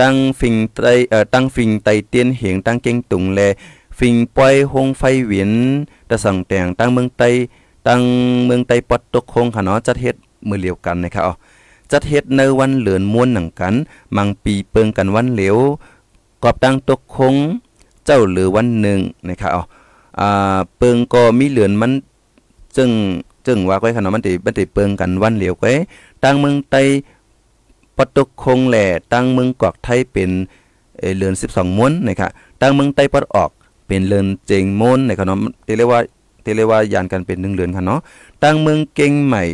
[0.00, 3.40] ตั้งฟิงไตเอ่อตั้งฟิงไตเตียนเหียงตั้งเก่งตุงแล
[3.98, 5.50] ฟิงปอยหงไฟเวียน
[6.10, 7.22] ตะสังแต่งตั้งเมืองไต
[7.86, 8.00] ตั้ง
[8.44, 10.16] เมืองไตปอดตกคงค่ะเนาะจัดเฮ็ด
[10.48, 11.34] มือเหลียวกันนะครับอ๋อ
[11.90, 13.74] จัดเฮ็ดในวันเหลือนม้วนหนังกัน
[14.16, 15.56] มังปีเปิงกันวันเหลว
[16.42, 17.34] กอบตั้งตกคง
[18.04, 18.98] เจ้าเหลือวันหนึ่ง
[19.28, 19.62] นะครับอ๋อ
[20.18, 21.92] อ่าเปิงก็มีเหลือนมัน
[22.76, 22.90] จึง
[23.46, 25.72] จึงว่าไว้ขนาดมันติมันติเปิงกันวันเหลียวไว้
[26.26, 26.76] ตั้งเมืองไต
[27.96, 30.30] ปตกคงแหล่ตั้งเมืองกอกไทยเป็น
[31.16, 33.50] เรือน 12ม้วนนะครับตั้งเมืองไตปอดออก
[33.86, 35.38] เป็นเรือนเจงม้วนนะครับเนาะ
[35.78, 36.00] เรียกว่า
[36.56, 38.00] เรียกว่ายานกันเป็น1เรือนค่ะเนาะ
[38.42, 39.44] ตั้งเมืองเก่งใหม่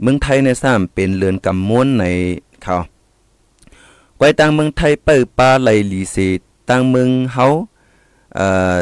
[0.00, 2.04] เมืองไทยในซ้ำเป็นเรือนกำม้วนใน
[2.62, 2.76] เขา
[4.16, 6.16] ไว้ตั้งเมืองไทยเปิ้ปาไหลลีเซ
[6.68, 7.46] ตั้งเมืองเฮา
[8.34, 8.76] เอ่อ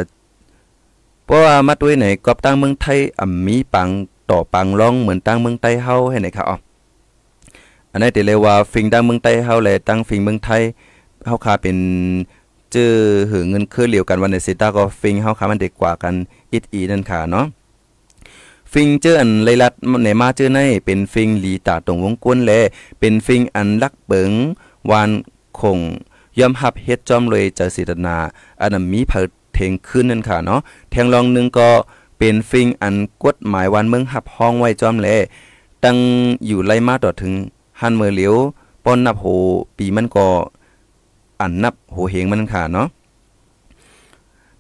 [1.25, 3.89] เพราะว่ามาด้วยไหนกอบตั้งเมืองไทยอ่ำมีปัง
[4.31, 6.57] ต่อปังร้องเหมือนตั้งเมืองไทยเฮาให้ไหนครับอ๋อ
[7.93, 10.63] อันนี้ติเลยว่าฟิงตั้งเมืองไทยเฮาแลตั้งฟิงเมืองไทย
[11.27, 11.79] เฮาคาเป็น
[12.73, 12.95] เจอ
[13.31, 16.15] หือเงินคือเหลียวกันวันในสิตาก็ฟิงเฮาคามันเด็กกว่ากัน
[16.53, 17.47] อิดอีนั่นค่ะเนาะ
[18.73, 19.73] ฟิงเจออันไลลัด
[20.05, 22.53] ในมาเจอในเป็นฟิงหลีตาตรงวงกวนแล
[22.99, 24.31] เป็นฟิงอันลักเบิง
[24.91, 25.11] วาน
[25.61, 25.79] คง
[26.39, 28.17] ยอมรับเฮ็ดจอมเลยจะสิตนา
[28.61, 29.13] อันนั้นมีเผ
[29.53, 31.71] เทงขึ้นนั่นค่ะเนาะแทงลองนึงก็
[32.19, 35.09] เป็นฟิงอันกฎหมายวันเมืองหับห้องไว้จอมแล
[35.85, 35.97] ตั้ง
[36.47, 37.33] อยู่ไล่มาต่อถึง
[37.83, 38.35] หันเมื่อเหลียว
[38.85, 39.25] ป้อนนับโห
[39.77, 40.27] ปีมันก็
[41.41, 42.89] อันนับโหเหงมันค่ะเนาะ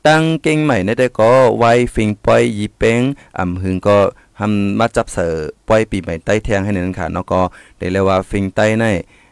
[0.06, 3.00] ตั้งเก่งใหม่ในแต่ก็ไว้ฟิงป่อยยีเป้ง
[3.38, 3.96] อ่ำหึงก็
[4.38, 5.32] ทำมาจับเสือ
[5.68, 7.40] ป่อยปีใหม่ใต้แทงให้นั่นค่ะเนาะก็
[7.78, 8.84] ได้เรียกว่าฟิงใต้ใน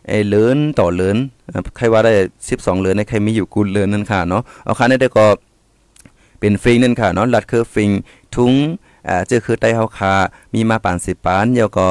[0.08, 1.16] ไอ้เลือนต่อเลือน
[1.76, 2.12] ใครว่าได้
[2.48, 5.26] 12เลือนในใครมีอยู่กูเลือนนั่นค่ะเนาะเอาค่ะในแต่ก็
[6.40, 7.90] เป็นฟิงนั่นค่ะเนาะลัดคือฟิง
[8.34, 8.52] ทุ้ง
[9.08, 10.14] อ่าเจอคือใต้เฮาคา
[10.54, 11.88] มีมาปาน10ปานแล้วก็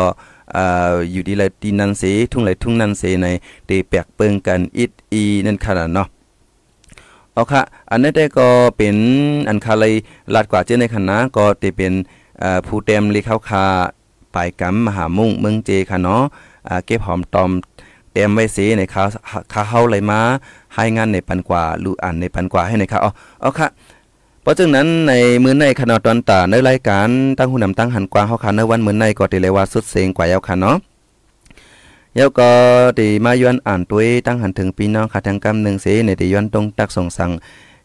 [0.56, 3.28] อ่าอยู่ดีเลยตีนันเสทุ่งไหลทุ่งนันเสใน
[3.66, 6.08] เตแปกเปิงกันอิดอีนั่นขนาดเนาะ
[7.34, 8.48] เอาค่ะอันนี้ได้ก็
[8.78, 8.98] เป็น
[9.50, 9.94] อันคาเลย
[10.34, 11.94] ลาดกว่าเจ้าในคณะก็จะเป็น
[12.68, 13.66] ผู้เต็มลีเข้าคา
[14.36, 16.24] ปลายกำมหามุ่งเมืองเจค่ะเนาะ
[16.86, 17.52] เก็บหอมตอม
[18.12, 19.08] เต็มไว้เสในขาว
[19.52, 20.20] ข้าเฮาเลยมา
[20.74, 23.68] ให้งานในปันกว่าลูอ่านในปันกว่าให้ในค่ะเอาเอาค่ะ
[24.50, 30.78] ราะฉะนั้นในมื้อในขณะตอนตาในรายการตั้งหูนำตั้งหันกว้าเฮาค่ะในวันมื้อในก็ติเลยว่าสุดเสียงกว่าแล้วค่ะเนาะ
[32.18, 32.50] ยาวก็
[33.00, 37.32] ติมาย้อนอ่านตัวตั้งหันถึงพี่น้องค่ะทางกำหนึ่งเสในติย้อนตรงตักส่งสั่ง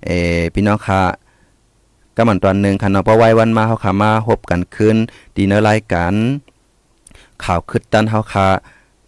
[0.04, 0.10] เอ
[0.54, 1.00] พี่น้องค่ะ
[2.16, 4.96] กำมันตอนหนึ่งค่ะเนาะเพราะไว้วันมาเฮาค่ะมาพบกันคืน
[5.36, 6.12] ดีในรายการ
[7.44, 8.46] ข่าวคึดตันเฮาค่ะ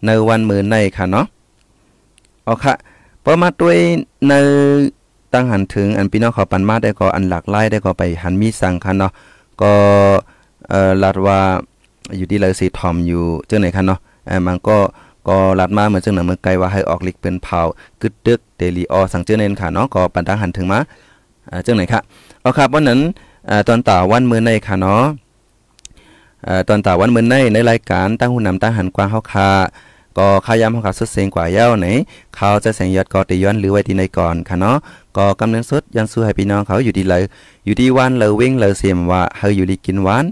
[0.05, 1.25] ในวันมื้อในค่ะเนาะ
[2.43, 2.73] เอาค่ะ
[3.23, 3.77] พอมาด้วย
[4.27, 4.33] ใน
[5.33, 9.11] ตั้งหันถึงอันพี่น้องเขาปันมาได้ก็อันหลากหลายได้ก็ไปหันมีสั่งคันเนาะ
[9.61, 9.73] ก็
[10.69, 11.39] เอ่อลัดว่า
[12.17, 14.77] อยู่ที่เลยสีทอมอยู่เจ้าไหนคันเนาะเออมันก็
[15.27, 17.61] ก็ลัดมาเหมือนเจังหนังเมื่อไกลว่าให้ออกลิกเป็นเผา
[18.01, 20.79] กึดดึกเดลีออสั่งเจ้าเนนค่ะเนาะก็ปันตั้งหันถึงมา
[21.49, 22.01] เออเจ้าไหนค่ะ
[22.41, 22.99] เอาครับวันนั้น
[23.47, 25.03] เออตอนต่าวันมื้อในค่ะเนาะ
[26.45, 29.49] เออตอนต่าวันมื้อในในรายการตั้งหูนำตั้งหันกว้างเฮาค่ะ
[30.17, 31.87] ก็ขายามเฮาค่ะสุดเสียงกว่าเย้าไหน
[32.35, 34.77] เขาจะแสงยอดก็ติย้อนหรือไว้ที่ในก่อนค่ะเนาะ
[35.17, 37.23] ก็กำเนิดสดยันสู้ให้พี่น้องเขาอยู่ดีเลย
[37.65, 40.25] อยู่ดีวันเลยเว้งเลยเสียมว่าเฮาอยู่ดีกินหวาน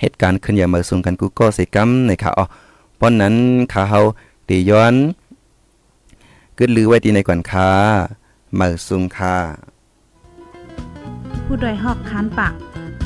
[0.00, 2.44] เหตุการณ์ขึ้นอย่ามาสูงกันกูก็สิกรรมในค่ะอ๋อ
[3.00, 3.34] ป้อนนั้น
[3.72, 4.00] ขาเฮา
[4.48, 4.94] ตีย้อน
[6.58, 7.68] กึดลือไว้ดีในก่อนค่ะ
[8.58, 9.36] มาสูงค่ะ
[11.44, 12.54] ผู้ดยหอกคานปาก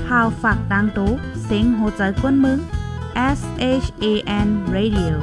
[0.07, 1.11] พาวฝากดังตู้
[1.45, 2.59] เซ็งโหใจกวนมึง
[3.39, 3.41] S
[3.85, 4.05] H A
[4.47, 5.14] N Radio